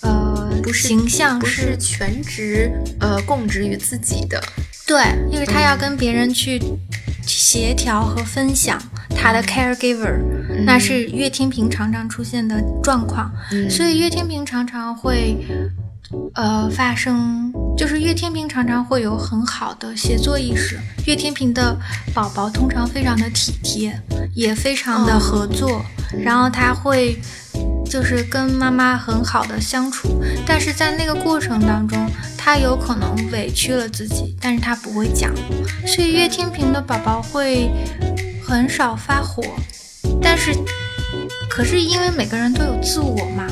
[0.00, 4.42] 呃，不是形象不是全职呃供职于自己的，
[4.86, 6.60] 对，因为他要跟别人去
[7.26, 8.82] 协调和分享
[9.14, 10.18] 他的 caregiver，、
[10.64, 13.30] 那是岳天平常常出现的状况。
[13.52, 13.68] 嗯。
[13.68, 15.36] 所以岳天平常常会，
[16.34, 20.78] 呃，发生，就是月天平常常会有很好的协作意识。
[21.06, 21.76] 月天平的
[22.14, 24.00] 宝宝通常非常的体贴，
[24.34, 25.84] 也非常的合作，
[26.22, 27.18] 然后他会。
[27.86, 35.30] 就是跟妈妈很好的相处，但是在那个过程当中，他有可能委屈了自己，但是他不会讲，
[35.86, 37.70] 所以月天平的宝宝会
[38.42, 39.44] 很少发火，
[40.20, 40.52] 但是
[41.48, 43.46] 可是因为每个人都有自我嘛，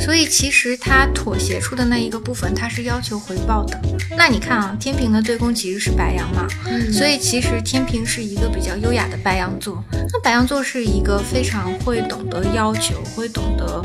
[0.00, 3.80] 所以其实他妥协出的那一个部分，他是要求回报的。
[4.16, 9.82] 那你看啊，天平的对宫其实是白羊嘛，嗯所以其实天平是一个比较优雅的白羊座。
[10.12, 13.82] 那白羊座是一个非常会懂得要求，会懂得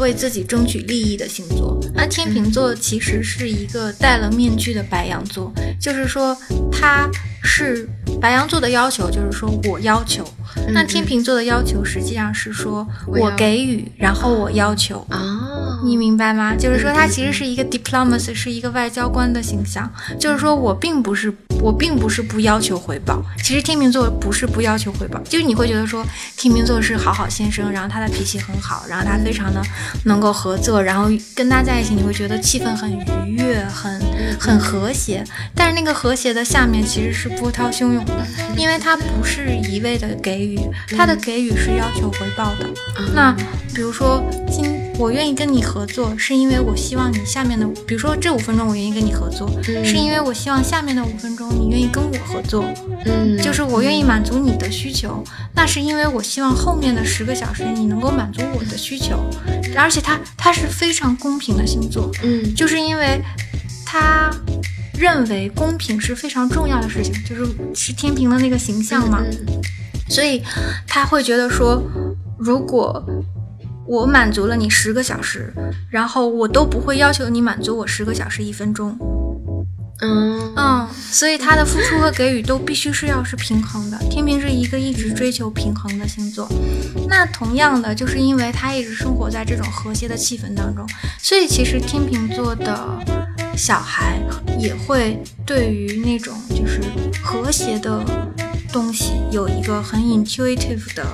[0.00, 1.78] 为自己争取利益的星座。
[1.94, 6.36] 那天秤座其实是一个戴了面具的白羊座，就是说
[6.72, 7.08] 他
[7.42, 7.88] 是
[8.20, 10.24] 白羊座的要求，就是说我要求。
[10.72, 15.06] 那天秤座的要求实际上是说我给予，然后我要求。
[15.10, 16.56] 哦，你明白吗？
[16.56, 19.90] 就是说，他其实是一个 diplomacy，是一个外交官的形象。
[20.18, 23.22] 就是说我并不是，我并不是不要求回报。
[23.42, 26.04] 其实天秤座不是不要求回报，就是你会觉得说
[26.36, 29.62] 天秤座是好好先生，然后他的脾气很好，然后他非常的
[30.04, 32.90] 能够合作，然后跟他在一起你会觉得气氛很
[33.26, 34.00] 愉悦，很
[34.38, 35.24] 很和谐。
[35.54, 40.58] 但是那个和谐的下面其实是波涛汹涌的，因为他不是一味的给予，
[40.96, 42.66] 他的给予是要求回报的。
[43.14, 43.34] 那
[43.74, 52.66] 比如说今我愿意跟你合作，是因为我希望你下面的，比如说这五分钟我愿意跟你合作，是因为我希望下面的五分钟你愿意跟我合作，
[53.06, 55.24] 嗯，就是我愿意满足你的需求，
[55.54, 59.18] 那是因为我希望后面的十个小时你能够满足我的需求，
[59.74, 63.22] 而且他他是非常公平的星座，嗯，就是因为
[63.86, 64.30] 他
[64.98, 69.62] 认为公平是非常重要的事情，就是是天平的那个形象嘛，嗯
[70.10, 70.42] 所以
[70.86, 71.80] 他会觉得说，
[72.36, 73.02] 如果
[73.90, 75.52] 我满足了你十个小时，
[75.90, 78.96] 然后我都不会要求你满足我十个小时一分钟。
[80.00, 83.98] 嗯嗯，所以他的付出和给予都必须是要是平衡的。
[84.08, 86.48] 天平是一个一直追求平衡的星座，
[87.08, 90.86] 那同样的，就是因为他一直生活在这种和谐的气氛当中，
[91.20, 92.88] 所以其实天秤座的
[93.56, 94.20] 小孩
[94.56, 96.80] 也会对于那种就是
[97.20, 98.00] 和谐的
[98.72, 101.04] 东西有一个很 intuitive 的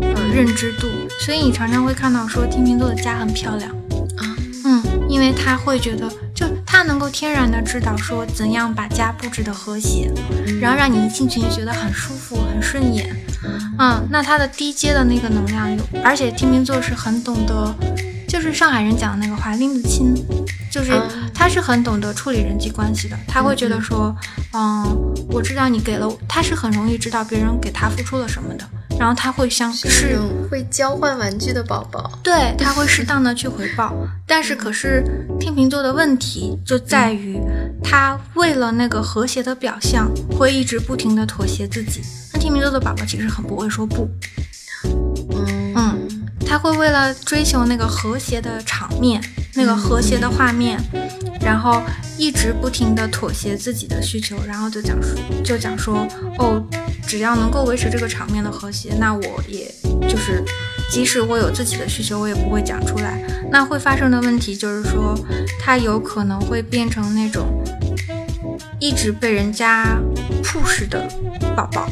[0.00, 0.88] 呃认知度，
[1.24, 3.70] 所以你常常会看到说天秤座的家很漂亮。
[4.16, 10.10] 啊，嗯，因为他会觉得，就他能够天然的知道说怎样把家布置的和谐，
[10.60, 13.14] 然后让你一进去就觉得很舒服、很顺眼。
[13.78, 17.74] 嗯，那他的低阶的那个能量有，而且天秤座是很懂得，
[18.26, 20.14] 就是上海人讲的那个话，拎得清，
[20.70, 23.18] 就是嗯他是很懂得处理人际关系的。
[23.28, 24.16] 他会觉得说，
[24.54, 24.86] 嗯，
[25.28, 28.64] 我知道你给了，他是很容易知道别人给他付出了什么的，
[28.98, 30.18] 然后他会相是是
[30.50, 32.10] 会交换玩具的宝宝。
[32.22, 33.94] 对，他会适当的去回报，
[34.26, 35.04] 但是可是
[35.38, 37.38] 天秤座的问题就在于，
[37.82, 42.00] 他为了那个和谐的表象，会一直不停的妥协自己。
[42.32, 44.08] 那天秤座的宝宝其实很不会说不，
[46.54, 49.20] 他会为了追求那个和谐的场面，
[49.54, 50.80] 那个和谐的画面，
[51.40, 51.82] 然后
[52.16, 56.06] 一直不停的妥协自己的需求，然后就讲说，就讲说，
[56.38, 56.64] 哦，
[57.08, 59.68] 只要能够维持这个场面的和谐，那我也
[60.08, 60.44] 就是，
[60.92, 63.20] 即使我有自己的需求，我也不会讲出来。
[63.50, 65.18] 那会发生的问题就是说，
[65.58, 67.64] 他有可能会变成那种
[68.78, 69.98] 一直被人家
[70.44, 71.04] push 的
[71.56, 71.90] 宝宝。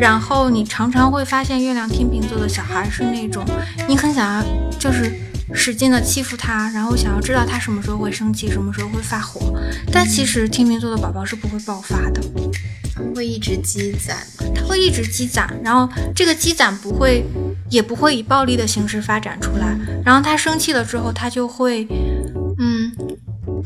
[0.00, 3.44] 然后你常常会发现，月亮天秤座的小孩是那种
[3.86, 4.44] 你很想要，
[4.78, 5.12] 就是
[5.52, 9.52] 使劲的欺负他，然后想要知道他什么时候会生气，什么时候会发火。
[9.92, 12.22] 但其实天秤座的宝宝是不会爆发的，
[12.94, 14.16] 他会一直积攒。
[14.54, 17.24] 他会一直积攒，然后这个积攒不会，
[17.68, 19.76] 也不会以暴力的形式发展出来。
[20.04, 21.86] 然后他生气了之后，他就会，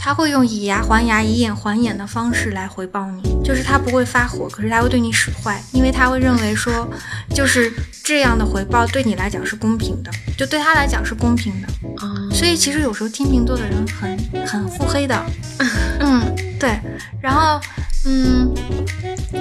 [0.05, 6.87] 他会用以牙还牙、以眼还眼的方式来回报你，就是他不会发火，可是他会对你使坏，因为他会认为说，
[7.35, 11.69] 就是这样的回报对你来讲是公平的，就对他来讲是公平的。
[12.05, 15.25] 啊，所以其实有时候天秤座的人很很腹黑的，
[16.01, 16.21] 嗯，
[16.61, 16.79] 对。
[17.19, 17.59] 然后，
[18.05, 18.53] 嗯，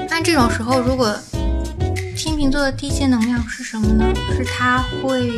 [0.09, 1.14] 那这种时候，如果
[2.16, 4.05] 天秤座的低阶能量是什么呢？
[4.38, 5.30] 是他会，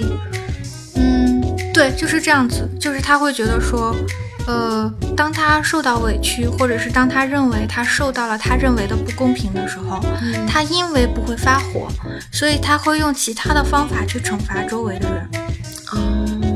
[0.93, 1.41] 嗯，
[1.73, 3.95] 对，就是这样子，就是他会觉得说，
[4.48, 11.88] 呃，当他受到委屈，或者是当他认为他受到了他认为的不公平的时候，嗯他因为不会发火，
[12.32, 15.30] 所以他会用其他的方法去惩罚周围的人。
[15.96, 16.56] 嗯，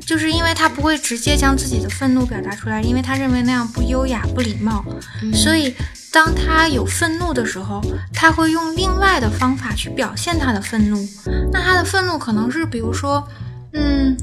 [0.00, 4.84] 就是因为他不会直接将自己的愤怒表达出来，因为他认为那样不优雅、不礼貌，
[5.22, 5.74] 嗯所以
[6.12, 11.06] 当他有愤怒的时候，他会用另外的方法去表现他的愤怒。
[11.52, 13.26] 那他的愤怒可能是，比如说，
[13.72, 14.16] 嗯，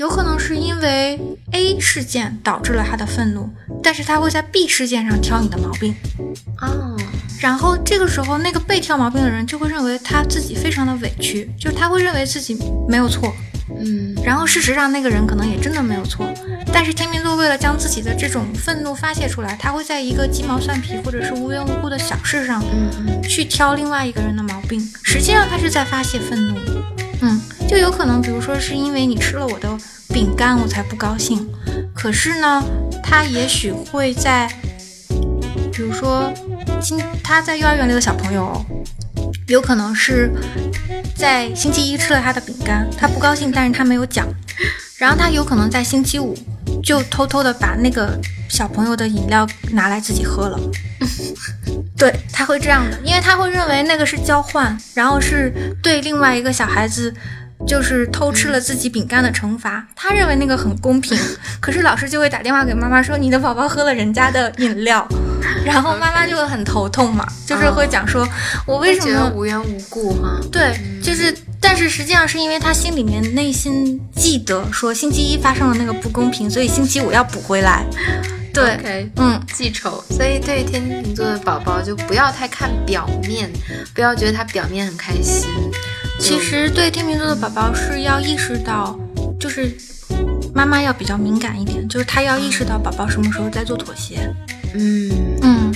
[0.00, 1.20] 有可能是因为
[1.52, 3.50] A 事件导致了他的愤怒，
[3.82, 5.94] 但是他会在 B 事件上挑你的毛病。
[6.62, 6.96] 哦，
[7.38, 12.56] 然后这个时候，那个被挑毛病的人就会认为他自己非常的委屈，就是他会认为自己
[12.88, 13.30] 没有错，
[13.78, 16.26] 嗯然后事实上那个人可能也真的没有错，
[16.72, 26.58] 但是天秤座为了将自己的这种愤怒发泄出来，他会在一个鸡毛蒜皮或者是无缘无故的小事上嗯嗯去挑另外一个人的毛病，实际上他是在发泄愤怒。
[27.22, 29.68] 嗯，就有可能，比如说是因为你吃了我的
[30.08, 31.48] 饼干，我才不高兴。
[31.94, 32.62] 可是呢，
[33.02, 34.50] 他也许会在，
[35.72, 36.32] 比如说
[36.80, 38.64] 今他在幼儿园里的小朋友哦，
[39.48, 40.30] 有可能是
[41.14, 44.26] 在星期一吃了他的饼干，他不高兴，但是他没有讲。
[44.96, 46.34] 然后他有可能在星期五
[46.82, 48.18] 就偷偷的把那个
[48.48, 50.58] 小朋友的饮料拿来自己喝了。
[52.00, 57.12] 对，他会这样的，因为他会认为那个是交换，然后是对另外一个小孩子
[57.66, 59.86] 就是偷吃了自己饼干的惩罚。
[59.94, 61.18] 他认为那个很公平，
[61.60, 65.06] 可是老师就会打电话给妈妈说你的宝宝喝了人家的饮料，
[65.62, 68.26] 然后妈妈就会很头痛嘛，就是会讲说
[68.66, 70.40] 我为什么无缘无故哈？
[70.50, 77.84] 对，就是，但是实际上是因为他心里面内心记得说星期一发生了那个不公平，所以星期五要补回来。
[78.52, 80.02] 对嗯，记仇。
[80.10, 83.50] 所以对于天秤座的宝宝，就不要太看表面，
[83.94, 85.48] 不要觉得他表面很开心，
[86.18, 88.98] 其实对天秤座的宝宝是要意识到，
[89.38, 89.74] 就是
[90.54, 94.32] 妈妈要比较敏感一点，就是他要意识到宝宝什么时候在做妥协。
[94.72, 95.10] 嗯
[95.42, 95.72] 嗯，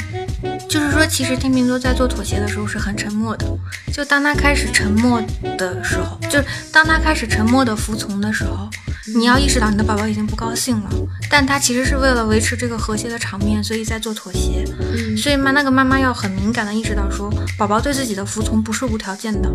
[0.68, 3.44] 就是说，其实天秤座在做妥协的时候是很沉默的。
[3.92, 5.20] 就当他开始沉默
[5.58, 8.68] 的时候，就是当他开始沉默的服从的时候，
[9.16, 10.90] 你要意识到你的宝宝已经不高兴了。
[11.30, 14.64] 但他其实是为了维持这个和谐的场面，所以在做妥协。
[14.80, 19.50] 嗯所以妈，那个妈妈要很敏感的意识到说，宝宝对自己的服从不是无条件的，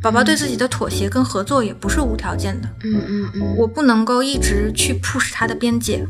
[0.00, 2.68] 宝宝对自己的妥协跟合作也不是无条件的。
[2.84, 6.06] 嗯嗯嗯，我不能够一直去 push 他的边界。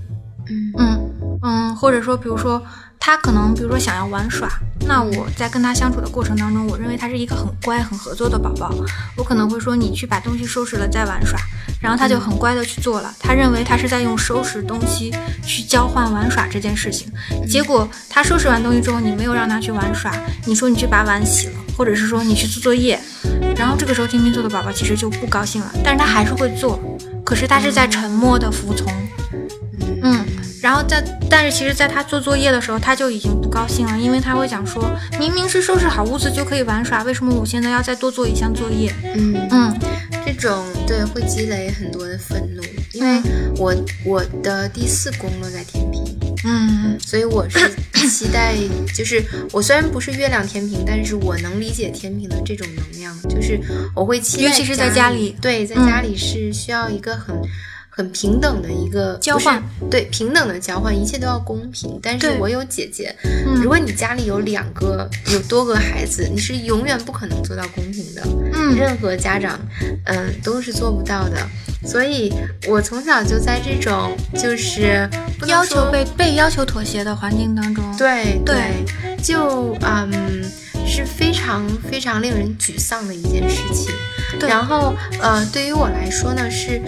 [0.49, 1.11] 嗯嗯
[1.43, 2.63] 嗯，或者说，比如说
[3.07, 4.49] 他可能，比如说想要玩耍，
[4.89, 8.75] 那我在跟他相处的过程当中，我认为他是一个很乖、很合作的宝宝，
[9.15, 11.39] 我可能会说你去把东西收拾了再玩耍，
[11.83, 17.13] 然后他就很乖的去做了，他认为他是在用收拾东西去交换玩耍这件事情，
[17.47, 20.11] 结果他收拾完东西之后，你没有让他去玩耍，
[20.47, 22.99] 你说你去把碗洗了，或者是说你去做作业，
[23.55, 26.81] 然后这个时候天秤座的宝宝其实就不高兴了，但是他还是会做，
[27.23, 28.91] 可是他是在沉默的服从。
[30.05, 30.25] 嗯，
[30.63, 34.89] 然后在，但是其实，在他做作业的时候，他就已经不高兴了，因为他会讲说，
[35.19, 38.95] 明明是收拾好屋子就可以玩耍，为什么我现在要再多做一项作业？
[39.17, 39.49] 嗯。
[39.51, 39.79] 嗯。
[40.27, 43.21] 这种对会积累很多的愤怒，因为
[43.57, 43.75] 我
[44.05, 46.03] 我的第四宫落在天平，
[46.45, 46.99] 嗯。
[47.01, 47.71] 所以我是
[48.09, 48.55] 期待，
[48.95, 53.59] 就是我虽然不是月亮天平，但是我能理解天平的这种能量，就是
[53.95, 55.35] 我会期待，尤其是在家里。
[55.41, 57.35] 对，在嗯家里是需要一个很。
[57.97, 61.97] 很平等的一个交换，对平等的交换，一切都要公平。
[62.03, 68.23] 但是我有姐姐，嗯如果你家里有两个、有多个孩子，你是永远不可能做到公平的。
[68.53, 69.61] 嗯任何家长，
[70.07, 71.37] 嗯，都是做不到的。
[71.87, 72.33] 所以
[72.67, 75.09] 我从小就在这种就是
[75.47, 78.85] 要求被被要求妥协的环境当中，对对
[79.23, 80.43] 就嗯
[80.87, 83.95] 是非常非常令人沮丧的一件事情。
[84.49, 86.81] 然后呃，对于我来说呢，是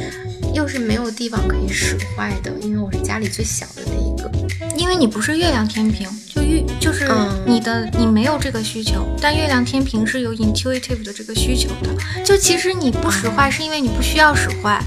[0.56, 4.30] 又是没有地方可以使坏的，因为我是家里最小的那一个。
[4.74, 7.44] 因为你不是月亮天平，就月就是嗯。
[7.46, 12.24] 你的、你没有这个需求，但月亮天平是有 intuitive 的这个需求的。
[12.24, 14.82] 就其实你不使坏，是因为你不需要使坏，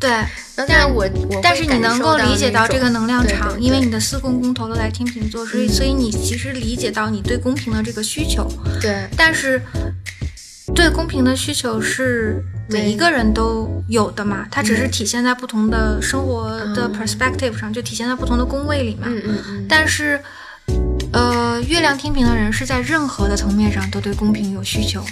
[0.00, 0.10] 对。
[0.56, 5.68] 但是我我但是你能够理解到这个能量对场，对因为你的四宫宫头都在天秤座，所以、嗯。
[5.68, 9.06] 所以你其实理解到你对公平的这个需求，对。
[9.18, 9.60] 但是
[10.74, 19.06] 对公平的需求是每一个人都有的嘛，它只是体现在不同的生活的嗯 perspective 上，就体现在不同的宫位里嘛。
[19.06, 20.20] 嗯嗯嗯，但是，
[21.12, 25.02] 呃，月亮天平的人是在任何的层面上都对公平有需求，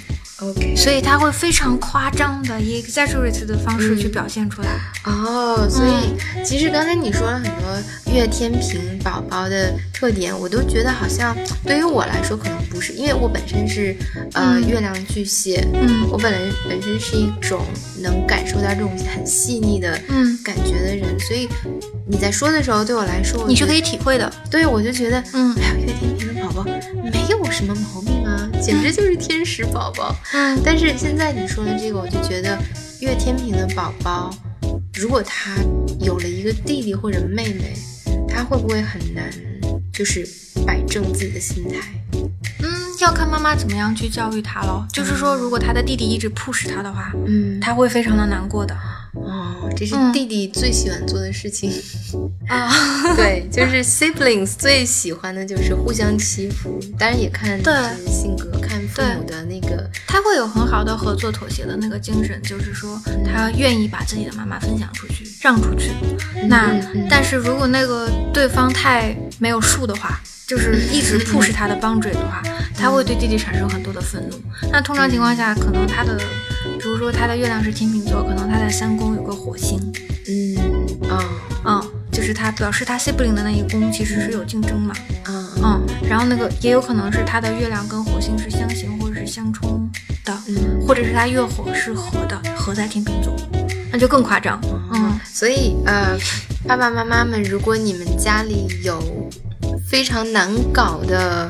[0.41, 4.68] OK 所以他会非常夸张的以 exaggerate 的方式去嗯表现出来。
[5.05, 11.34] 哦，所以其实刚才你说了很多月天平宝宝的特点，我都觉得好像
[11.64, 13.97] 对于我来说可能不是，因为我本身是
[14.34, 14.68] 呃、嗯。
[14.68, 16.07] 月亮巨蟹，嗯。
[16.11, 17.64] 我本来本身是一种
[18.03, 21.49] 能感受到这种很细腻的嗯，感觉的人，所以
[22.07, 24.30] 你在说的时候，对我来说，我你是可以体会的。
[24.51, 25.55] 对我就觉得，嗯。
[25.57, 26.65] 哎呀，月天平的宝宝
[27.13, 30.15] 没有什么毛病啊，简直就是天使宝宝。
[30.33, 32.57] 嗯但是现在你说的这个，我就觉得
[33.01, 34.31] 月天平的宝宝，
[34.95, 35.57] 如果他
[36.01, 37.77] 有了一个弟弟或者妹妹，
[38.29, 39.29] 他会不会很难，
[39.93, 40.27] 就是
[40.65, 41.81] 摆正自己的心态？
[42.63, 42.69] 嗯，
[43.01, 44.87] 要看妈妈怎么样去教育他咯。
[44.93, 48.77] 就是说，如果他的弟弟一直 push 他的话，嗯，他会非常的难过的。
[49.25, 51.71] 哦，这是嗯弟弟最喜欢做的事情。
[52.49, 52.71] 啊，
[53.17, 65.91] 对，就是 siblings 最喜欢的就是互相欺负，当然也看对就是性格，看父母的那个，他会有很好的合作妥协的那个精神，就是说他愿意把自己的妈妈分享出去，让出去。
[66.49, 66.73] 那
[67.11, 72.41] 但是如果那个对方太没有数的话，就是一直 push 他的 boundary 的话，
[72.77, 74.37] 他会对弟弟产生很多的愤怒。
[74.71, 76.17] 那通常情况下，可能他的，
[76.79, 79.77] 比如说他的月亮是天秤座，可能他在三宫有个火星，
[80.29, 81.19] 嗯啊
[81.65, 81.83] 嗯，
[82.13, 84.95] 就是他表示他 sibling 的那一宫其实是有竞争嘛，
[85.27, 85.47] 嗯。
[85.65, 89.91] 嗯，然后那个也有可能是他的月亮跟火星是相刑或者是相冲
[90.25, 90.87] 的，嗯。
[90.87, 93.35] 或者是他月火是合的，合在天秤座，
[93.91, 94.61] 那就更夸张。
[94.93, 95.19] 嗯。
[95.25, 96.17] 所以呃，
[96.69, 99.03] 爸爸妈妈们，如果你们家里有
[99.89, 101.49] 非常难搞的，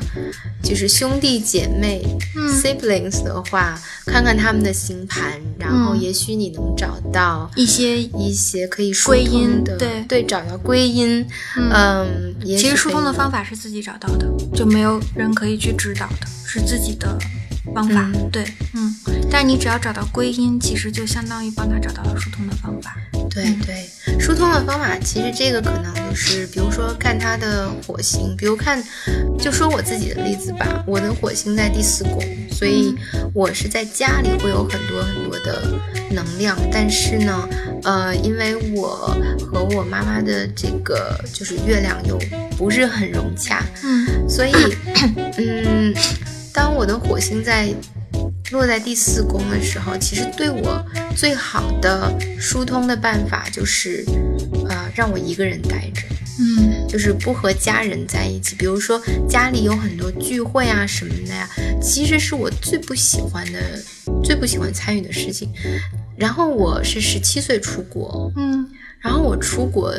[0.61, 2.01] 就是兄弟姐妹、
[2.35, 2.47] 嗯。
[2.57, 5.99] siblings 的话，看看他们的星盘，然后嗯。
[5.99, 10.03] 也许你能找到一些一些可以疏归因的，对。
[10.07, 11.25] 对，找到归因，
[11.55, 12.35] 嗯。
[12.41, 17.17] 其实疏通的方法是自己找到的，就没有人可以去指导的，是自己的
[17.73, 18.09] 方法。
[18.13, 18.29] 嗯。
[18.31, 18.95] 对，嗯，
[19.31, 22.95] 但你只要找到归因，其实就相当于帮他找到了疏通的方法。
[23.37, 28.83] 对对对，疏通的方法其实这个可能就是，比如说看他的火星，比如看，
[29.37, 32.19] 就说我自己的例子吧，我的火星在第四宫，
[32.51, 32.95] 所以
[33.33, 35.61] 我是在家里会有很多很多的
[36.09, 37.47] 能量，但是呢，
[37.83, 42.17] 呃，因为我和我妈妈的这个就是月亮又
[42.57, 44.53] 不是很融洽，嗯，所以，
[45.37, 45.93] 嗯，
[46.51, 47.71] 当我的火星在。
[48.51, 50.83] 落在第四宫的时候，其实对我
[51.15, 54.05] 最好的疏通的办法就是，
[54.69, 56.01] 呃，让我一个人待着，
[56.39, 58.55] 嗯，就是不和家人在一起。
[58.55, 61.49] 比如说家里有很多聚会啊什么的呀，
[61.81, 63.59] 其实是我最不喜欢的、
[64.23, 65.51] 最不喜欢参与的事情。
[66.15, 68.65] 然后我是十七岁出国，嗯，
[69.01, 69.93] 然后我出国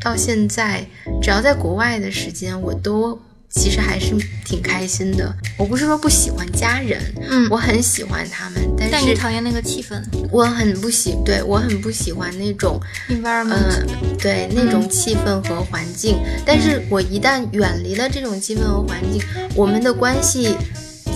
[0.00, 0.86] 到现在，
[1.22, 3.18] 只要在国外的时间，我都。
[3.56, 5.34] 其实还是挺开心的。
[5.56, 10.00] 我不是说不喜欢家人，嗯，我很喜欢他们，但是你讨厌那个气氛。
[10.30, 12.78] 我很不喜，对我很不喜欢那种
[13.08, 13.86] environment，
[14.18, 16.18] 对那种气氛和环境。
[16.44, 19.22] 但是我一旦远离了这种气氛和环境，
[19.54, 20.54] 我们的关系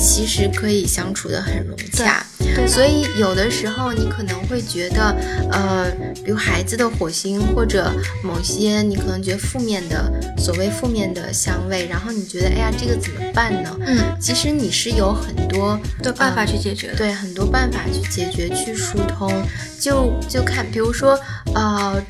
[0.01, 2.25] 其实可以相处的很融洽。
[2.67, 5.15] 所以有的时候你可能会觉得，
[5.53, 5.91] 呃，
[6.25, 7.93] 比如孩子的火星或者
[8.25, 13.77] 某些你可能觉得负面的所谓负面的香味，然后你觉得哎呀这个怎么办呢？
[13.87, 19.31] 嗯，其实你是有很多的办法去解决，对，很多办法去解决去疏通，
[19.79, 21.19] 就就看比如说
[21.55, 22.03] 呃。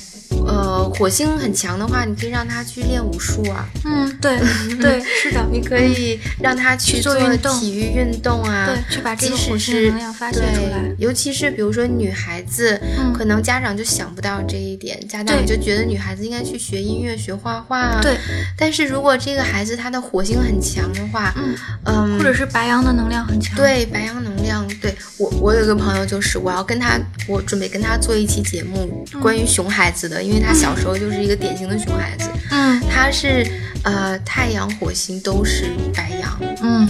[0.45, 3.67] 呃，火星很强的话，你可以让他去练武术啊。
[3.85, 4.37] 嗯，对，
[4.79, 7.15] 对，是的，你可以让他去做
[7.59, 8.65] 体育运动啊。
[8.67, 10.83] 对，去把这个火星能量发泄出来。
[10.97, 12.79] 尤其是比如说女孩子，
[13.13, 17.99] 可能家长就想不到这一点，家长就觉得女孩子应该去学音乐、学画画啊。
[18.01, 18.17] 对。
[18.57, 21.55] 但是如果这个孩子他的火星很强的话，嗯
[21.85, 23.55] 嗯，或者是白羊的能量很强。
[23.55, 24.67] 对，白羊能量。
[24.81, 30.21] 对我，我有一个朋友，就是我要跟他，我准备跟他做一期节目，关于熊孩子的。
[30.21, 33.47] 因为他小时候就是一个典型的熊孩子，嗯，他是
[33.83, 36.85] 呃太阳火星都是白羊，嗯，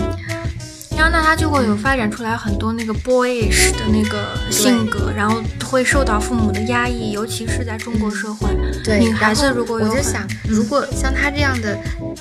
[1.09, 8.49] 那他就会有发展出来很多那个 boyish 的那个性格，然后会受到父母的压抑，尤其是在中国社会，
[8.83, 11.77] 对女孩子如果我就想，如果像他这样的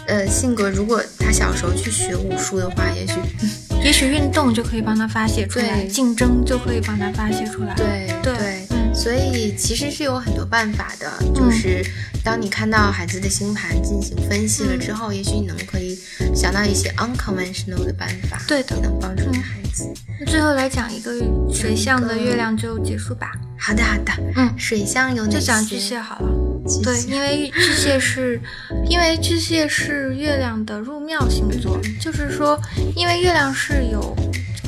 [0.06, 3.14] 呃性格，如果他小时候去学武术的话，也许
[3.82, 8.69] 也许运动就可以帮他发泄出来，竞争就可以帮他发泄出来，对对。
[9.00, 11.82] 所以其实是有很多办法的，就是
[12.22, 15.98] 当你看到孩子的星盘进行分析了之后，也许你能可以
[16.34, 19.90] 想到一些 unconventional 的办法，对的，能帮助你孩子。
[20.20, 21.14] 那最后来讲一个
[21.50, 23.32] 水象的月亮就结束吧。
[23.58, 25.38] 好的，好的，嗯，水象有哪些？
[25.38, 26.28] 就讲巨蟹好了。
[26.82, 28.38] 对，因为巨蟹是，
[28.86, 32.60] 因为巨蟹是月亮的入庙星座，就是说，
[32.94, 34.14] 因为月亮是有。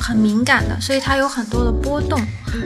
[0.03, 2.19] 很敏感的，所以它有很多的波动。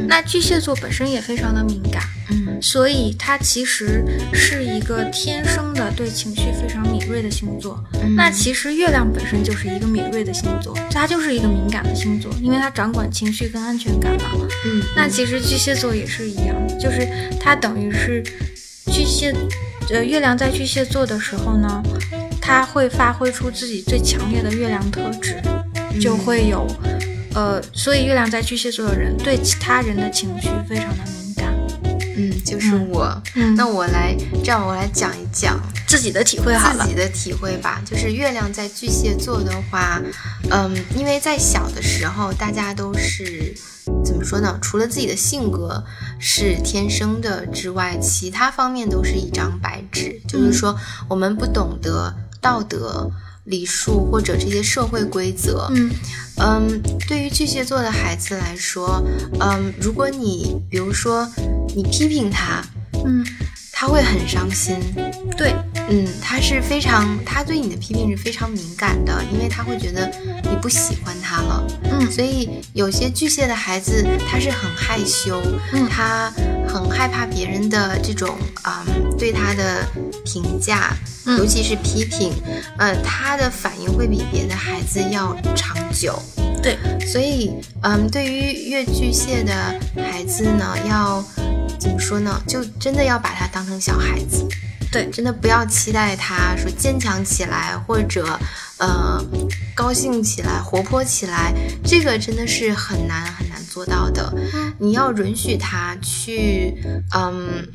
[0.08, 7.82] 那巨蟹座本身也非常的敏感，嗯，所以它其实是一个天生的对情绪非常敏锐的星座。
[8.16, 14.46] 那其实月亮本身就是一个敏锐的星座，它就是一个敏感的星座，因为它掌管情绪跟安全感嘛。
[14.66, 17.08] 嗯，那其实巨蟹座也是一样，就是
[17.40, 18.22] 它等于是
[18.92, 19.34] 巨蟹，
[19.90, 21.82] 呃，月亮在巨蟹座的时候呢，
[22.42, 25.42] 它会发挥出自己最强烈的月亮特质，
[26.02, 26.68] 就会有。
[27.38, 31.54] 呃，所以月亮在巨蟹座的人对其他人的情绪非常的敏感。
[32.18, 33.22] 嗯，就是我。
[33.36, 35.56] 嗯，那我来，这样我来讲一讲
[35.88, 36.84] 自己的体会好了。
[36.84, 40.02] 自己的体会吧，就是月亮在巨蟹座的话，
[40.50, 43.54] 嗯，因为在小的时候，大家都是
[44.04, 44.58] 怎么说呢？
[44.60, 45.86] 除了自己的性格
[46.20, 50.20] 是天生的之外，其他方面都是一张白纸。
[50.28, 50.76] 就是说，
[51.08, 53.12] 我们不懂得道德。
[53.48, 55.91] 礼数或者这些社会规则，嗯。
[56.39, 59.04] 嗯，对于巨蟹座的孩子来说，
[59.39, 61.28] 嗯，如果你比如说
[61.76, 62.64] 你批评他，
[63.04, 63.26] 嗯，
[63.80, 64.76] 他会很伤心，
[65.38, 65.54] 对，
[65.88, 70.12] 嗯，他是非常，他对你的批评是非常敏感的，因为他会觉得
[70.42, 75.40] 你不喜欢他了，嗯，所以有些巨蟹的孩子他是很害羞，
[75.74, 76.34] 嗯，他
[76.68, 79.86] 很害怕别人的这种嗯对他的
[80.26, 80.92] 评价。
[81.38, 82.32] 尤其是批评，
[82.78, 86.18] 呃，他的反应会比别的孩子要长久。
[86.64, 87.52] 对，所以，
[87.84, 89.54] 嗯，对于越巨蟹的
[90.10, 91.22] 孩子呢，要
[91.80, 92.42] 怎么说呢？
[92.48, 94.48] 就真的要把他当成小孩子。
[94.92, 98.40] 对，真的不要期待他说坚强起来，或者
[98.78, 99.22] 呃
[99.76, 101.54] 高兴起来、活泼起来，
[101.84, 104.34] 这个真的是很难很难做到的。
[104.80, 106.76] 你要允许他去，
[107.14, 107.68] 嗯。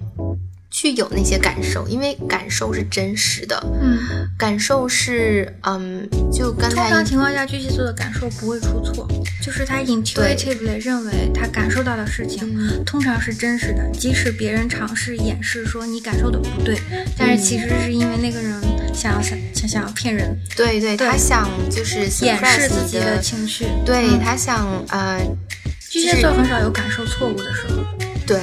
[0.83, 3.57] 去有那些感受，因为感受是真实的。
[3.81, 3.97] 嗯，
[4.37, 9.07] 感受是，嗯，就刚才通常情况下巨蟹座的感受不会出错，
[9.41, 12.85] 就是他 intuitively 认为他感受到的事情嗯。
[12.85, 16.77] 通常是真实的，即使别人尝试掩饰说你感受的不对，
[17.17, 18.53] 但是其实是因为那个人
[18.93, 21.07] 想要想想想要骗人，对对，对。
[21.07, 23.67] 他想就是掩饰自己的情绪。
[23.87, 24.19] 对嗯。
[24.19, 25.21] 他想呃，
[25.89, 27.85] 巨蟹座很少有感受错误的时候。
[28.27, 28.39] 对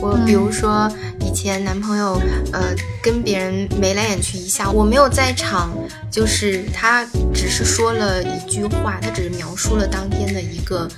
[0.00, 0.24] 我嗯。
[0.24, 2.20] 比如说以前男朋友
[2.52, 5.76] 呃跟别人眉来眼去一下，我没有在场，
[6.10, 7.04] 就是他
[7.34, 10.88] 只是说了一句话，他只是描述了当天的一个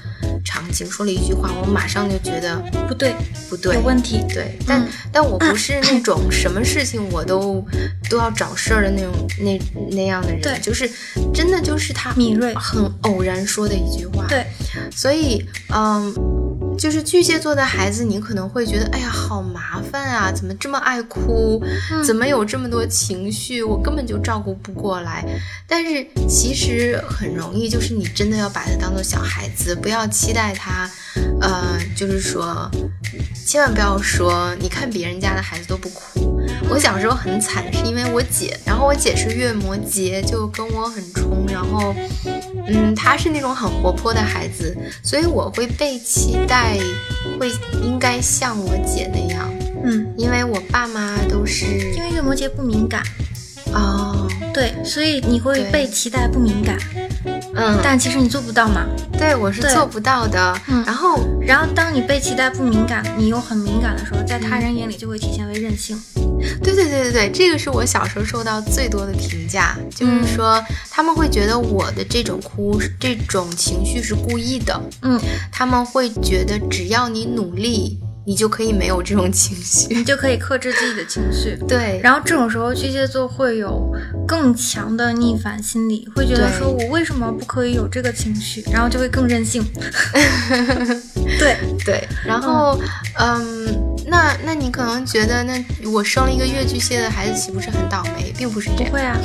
[0.45, 2.57] 场景，说了一句话，我马上就觉得
[2.87, 3.15] 不对，
[3.49, 3.75] 不对。
[3.75, 4.23] 有，问题。
[4.29, 4.89] 对，但、嗯。
[5.11, 7.65] 但我不是那种什么事情我都
[8.11, 9.59] 都要找事儿的那种那
[9.91, 10.59] 那样的人，对。
[10.61, 10.89] 就是
[11.33, 12.55] 真的就是他敏锐。
[12.55, 14.47] 很偶然说的一句话，对，
[14.95, 15.45] 所以
[15.75, 16.13] 嗯，
[16.79, 25.25] 就是巨蟹座的孩子，你可能会觉得，哎呀，好麻烦啊，怎么这么爱哭，嗯怎么有这么多情绪，我根本就照顾不过来。
[25.67, 30.89] 但是其实很容易，就是你真的要把他当做小孩子，不要期待他，
[31.41, 32.71] 呃，就是说，
[33.47, 36.37] 千万不要说，你看别人家的孩子都不哭。
[36.69, 41.95] 我小时候很惨，是因为我姐，然后我姐是月摩羯，就跟我很冲，然后，
[42.67, 46.66] 嗯，她是那种很活泼的孩子，所以我会被期待
[47.39, 47.51] 会
[47.83, 49.51] 应该像我姐那样，
[49.85, 51.65] 嗯，因为我爸妈都是
[51.95, 53.03] 因为月摩羯不敏感，
[53.73, 56.79] 哦，对，所以你会被期待不敏感，
[57.57, 58.87] 嗯，但其实你做不到嘛。
[59.19, 60.55] 对我是做不到的。
[60.69, 60.85] 嗯。
[60.85, 66.01] 然后然后当你被期待不敏感，你又很敏感的时候，在他人眼里就会体现为任性。
[66.63, 70.27] 对对对对对，这个是我小时候受到最多的评价，就是嗯。
[70.37, 75.19] 说他们会觉得我的这种哭、这种情绪是故意的，嗯，
[75.51, 80.03] 他们会觉得只要你努力，你就可以没有这种情绪你。
[80.05, 81.57] 就可以克制自己的情绪。
[81.69, 83.91] 对，然后这种时候，巨蟹座会有
[84.27, 89.65] 更强的逆反心理，会觉得说我为什么不可以有这个情绪，然后就会更任性。
[91.39, 92.81] 对，对，然后，
[93.19, 93.67] 嗯，
[94.07, 98.33] 那那你可能觉得，那我生了一个月巨蟹的孩子，岂不是很倒霉？
[98.37, 98.91] 并不是这样。
[98.91, 99.17] 不会啊，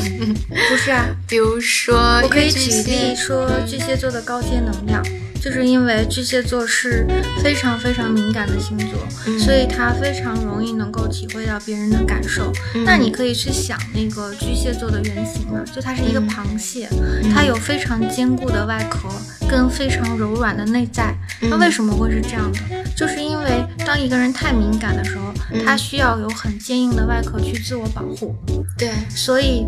[0.70, 5.04] 不是啊， 比如说，我可以举例说巨蟹座的高阶能量。
[5.42, 7.06] 就是因为巨蟹座是
[7.44, 12.52] 非常非常敏感的星座，嗯所以他非常容易能够体会到别人的感受。
[12.76, 16.88] 嗯那你可以去想那个巨蟹座的原型嘛，就它是一个嗯螃蟹，
[17.34, 19.10] 它有非常坚固的外壳
[19.50, 21.16] 跟非常柔软的内在。
[21.42, 22.60] 那嗯为什么会是这样的？
[22.96, 28.36] 就是因为当一个人太敏感的时候，嗯他需要有很坚硬的外壳去自我保护，
[28.78, 29.66] 对，所以。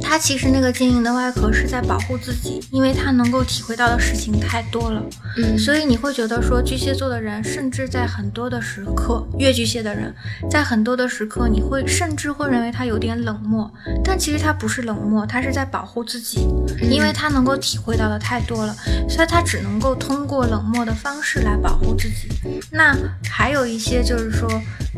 [0.00, 5.02] 他其实那个坚硬的外壳是在保护自己，因为他能够体会到的事情太多了，
[5.36, 10.14] 嗯，所以你会觉得说巨蟹座的人，甚至在很多的时刻，月巨蟹的人，
[10.50, 13.70] 在很多的时刻，你会甚至会认为他有点冷漠，
[14.04, 16.46] 但其实他不是冷漠，他是在保护自己，
[16.90, 18.74] 因为他能够体会到的太多了，
[19.08, 22.28] 所以他只能够通过冷漠的方式来保护自己。
[22.70, 22.96] 那
[23.28, 24.48] 还有一些就是说，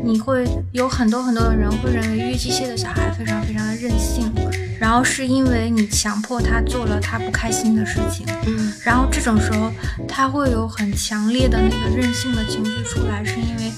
[0.03, 4.31] 你会有很多很多的人会认为月巨蟹的小孩非常非常的任性，
[4.79, 8.25] 然后是因为你强迫他做了他不开心的事情。
[8.45, 9.71] 嗯然后这种时候，
[10.07, 13.71] 他会有很强烈的那个任性的情绪出来，是因为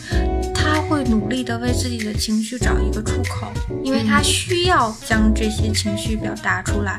[0.51, 0.51] 他
[0.92, 3.50] 会努力的为自己的情绪找一个出口，
[3.82, 6.98] 因为他需要将这些情绪表达出来。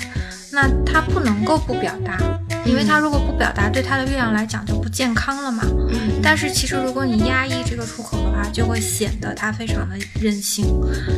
[0.51, 2.19] 那他不能够不表达，
[2.65, 5.63] 因为他如果不表达，对他的月亮来讲就不健康了嘛。
[5.91, 10.67] 嗯，但是其实如果你压抑这个出口的话，就会显得他非常的任性。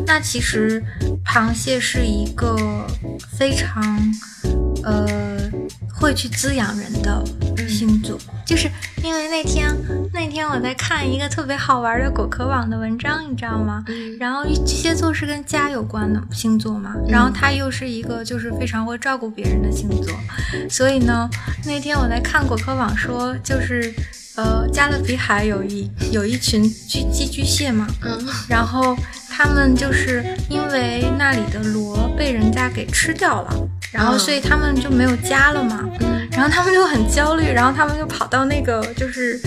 [0.07, 0.83] 那其实
[1.25, 2.57] 螃蟹是一个
[3.37, 3.99] 非常
[4.83, 5.44] 呃
[5.95, 7.25] 会去滋养人的
[7.69, 8.69] 星座，就是
[9.03, 9.75] 因为那天
[10.13, 13.85] 那天我在看一个特别好玩的果壳网的文章，你知道吗？
[13.89, 14.17] 嗯。
[14.19, 20.15] 然后巨蟹座是跟家有关的星座嘛，然后它又是一个就是非常会照顾别人的星座，
[20.69, 21.29] 所以呢，
[21.65, 23.95] 那天我在看果壳网说，就是
[24.37, 28.27] 呃加勒比海有一有一群巨寄居蟹嘛，嗯。
[28.49, 28.97] 然后
[29.31, 35.89] 他们就是因为那里的螺被人家给吃掉了，然后嗯所以他们就没有家了嘛。
[36.01, 39.41] 嗯然后他们就很焦虑，然后他们就跑到那个就是，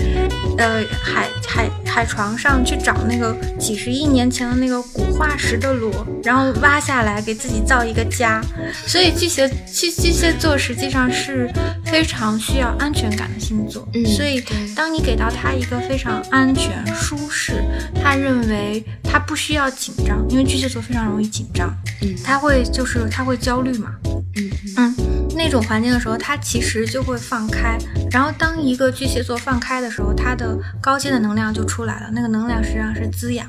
[0.56, 5.90] 呃海海海床上去找那个几十亿年前的那个古化石的螺，
[6.22, 8.40] 然后挖下来给自己造一个家。
[8.86, 11.50] 所以巨蟹巨巨蟹座实际上是
[11.84, 14.42] 非常需要安全感的星座，嗯所以
[14.76, 17.64] 当你给到他一个非常安全舒适，
[18.02, 22.14] 他认为他不需要紧张，因为巨蟹座非常容易紧张，嗯。
[22.22, 23.94] 他会就是他会焦虑嘛，
[24.36, 24.50] 嗯。
[24.76, 24.94] 嗯，
[25.38, 27.78] 那种环境的时候，他其实就会放开。
[28.10, 32.10] 然后，当一个巨蟹座放开的时候，他的高阶的能量就出来了。
[32.12, 33.46] 那个能量实际上是滋养，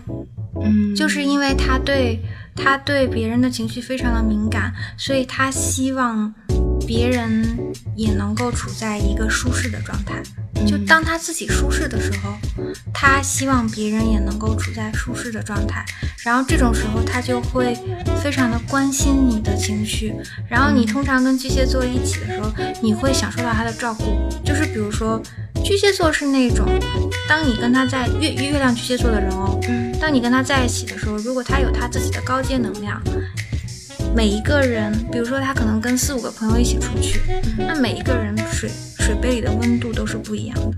[0.64, 2.22] 嗯，就是因为他对
[2.56, 6.34] 他对别人的情绪非常的敏感，所以他希望
[6.90, 7.46] 别人
[7.96, 10.24] 也能够处在一个舒适的状态。
[10.66, 12.34] 就当他自己舒适的时候，
[12.92, 15.86] 他希望别人也能够处在舒适的状态。
[16.26, 17.78] 然后这种时候，他就会
[18.24, 20.16] 非常的关心你的情绪。
[20.50, 22.52] 然后你通常跟巨蟹座一起的时候，
[22.82, 24.18] 你会享受到他的照顾。
[24.44, 25.22] 就是比如说，
[25.64, 26.66] 巨蟹座是那种，
[27.28, 33.00] 当你跟他在月月亮巨蟹座的人哦，嗯，当你跟他在一起的时候，如果他有他自己的高阶能量，
[34.16, 37.22] 每一个人，比如说他可能跟四五个朋友一起出去，
[37.58, 38.70] 那每一个人水
[39.00, 40.72] 水杯里的温度都是不一样的，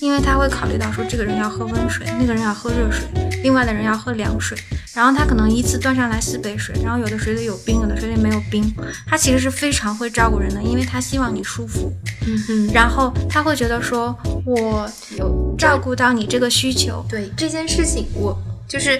[0.00, 3.06] 因为他会考虑到说这个人要喝温水，那个人要喝热水，
[3.42, 4.56] 另外的人要喝凉水，
[4.94, 8.74] 然后他可能一次端上来四杯水，然后有的水里有冰，有的水里没有冰，
[9.06, 11.92] 他其实是非常会照顾人的，因为他希望你舒服，
[12.26, 15.48] 嗯哼，然后他会觉得说我有。
[15.58, 18.32] 照顾到你这个需求，对这件事情，我
[18.68, 18.96] 就是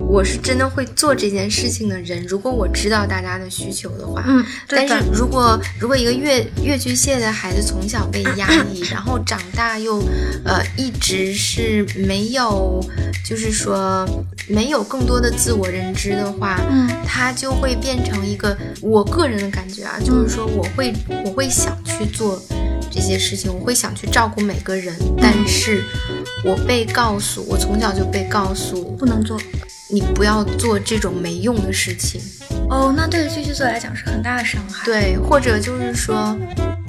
[0.00, 2.24] 我是真的会做这件事情的人。
[2.26, 10.02] 如果我知道大家的需求的话，嗯，但是如果如果一个越越巨蟹的孩子从小被压抑， 然后长大又
[10.44, 12.84] 呃一直是没有，
[13.24, 14.04] 就是说
[14.48, 20.92] 没有更多的自我认知的话，嗯他就会变成一个我个人的感觉啊，就是说我会
[21.24, 22.42] 我会想去做
[22.90, 25.84] 这些事情，我会想去照顾每个人，但是
[26.44, 29.38] 我被告诉，我从小就被告诉，不能做。
[29.92, 32.20] 你不要做这种没用的事情。
[32.68, 36.38] 哦，那对于巨蟹座来讲是很大的伤害。，对，或者就是说，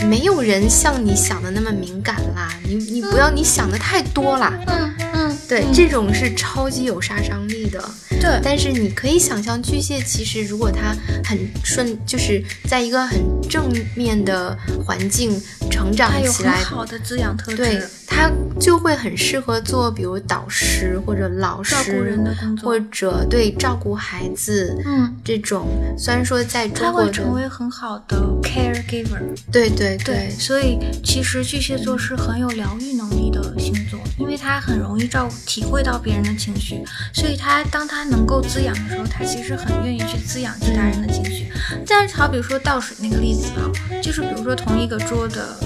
[0.08, 4.54] 没有人像你想的那么敏感啦，你你不要你想的太多啦。
[4.68, 7.84] 嗯嗯，对，嗯这种是超级有杀伤力的。
[8.22, 13.20] 对，但是你可以想象，巨蟹其实如果他很顺，就是在一个很
[13.50, 14.56] 正面的
[14.86, 15.42] 环境
[15.72, 18.30] 成长起来，很好的滋养特对质，他
[18.60, 24.78] 就会很适合做，比如导师或者老师，照顾人的工作或者对照顾孩子。
[24.86, 25.68] 嗯，这种
[25.98, 29.20] 虽然说在他中国的，会成为很好的 caregiver。
[29.52, 36.84] 对对对，所以其实巨蟹座是很有疗愈能力的星座，因为他很容易照体会到别人的情绪，
[37.14, 41.48] 所以他当他能够滋养的时候，他其实很愿意去滋养其他人的情绪。
[41.88, 43.72] 但是好比说倒水那个例子啊，
[44.02, 45.58] 就是比如说同一个桌的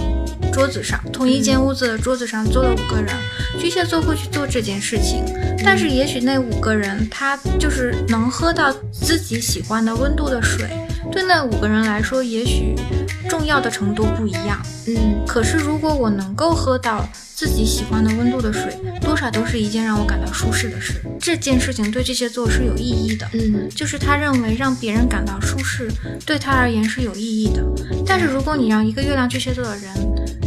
[0.56, 3.14] 桌子上，同一间屋子的桌子上坐了五个人，
[3.60, 5.26] 巨蟹座会去做这件事情，
[5.65, 10.69] 但是也许那五个人他就是能喝到自己喜欢的温度的水，
[11.11, 12.73] 对那五个人来说，也许
[13.27, 14.57] 重要的程度不一样。
[14.88, 20.94] 嗯可是如果我能够喝到自己喜欢的温度的水，多少都是一件让我感到舒适的事。
[21.19, 23.27] 这件事情对巨蟹座是有意义的。
[23.34, 25.91] 嗯就是他认为让别人感到舒适，
[26.26, 27.61] 对他而言是有意义的。
[28.06, 29.91] 但是如果你让一个月亮巨蟹座的人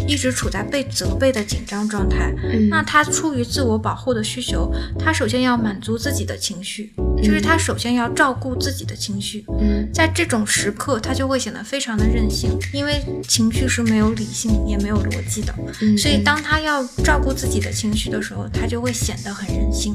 [0.09, 6.91] 一直处在被责备的紧张状态，嗯，那他出于自我保护的需求，他首先要满足自己的情绪，
[7.23, 9.45] 就是他首先要照顾自己的情绪。
[9.61, 15.55] 嗯在这种时刻，他就会显得非常的任性，因为情绪是没有理性也没有逻辑的。
[15.83, 19.93] 嗯，所以当他要照顾自己的情绪的时候，他就会显得很任性。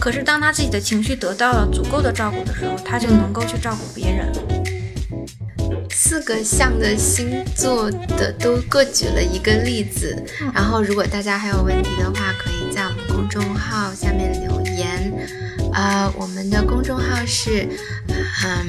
[0.00, 4.32] 可是当他自己的情绪得到了足够的照顾的时候，他就能够去照顾别人。
[5.94, 15.12] 四个象的星座的都各举了一个例子，嗯然后如果大家还有问题的话，可以在我们公众号下面留言。
[15.74, 17.66] 呃，我们的公众号是
[18.44, 18.68] 嗯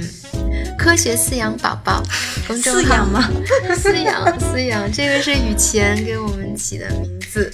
[0.77, 2.01] 科学饲养宝宝
[2.47, 3.29] 公众号饲养吗？
[3.75, 7.51] 饲养饲养，这个是雨前给我们起的名字。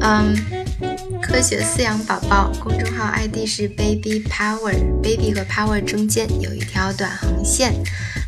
[0.00, 0.36] 嗯，
[1.22, 7.72] 科学饲养宝宝公众号 ID 是 baby power，baby 和 power 中间有一条短横线。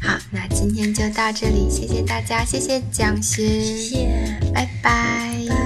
[0.01, 4.41] 好，那今天就到这里，谢谢大家，谢谢蒋勋，谢谢。
[4.55, 5.64] 拜拜。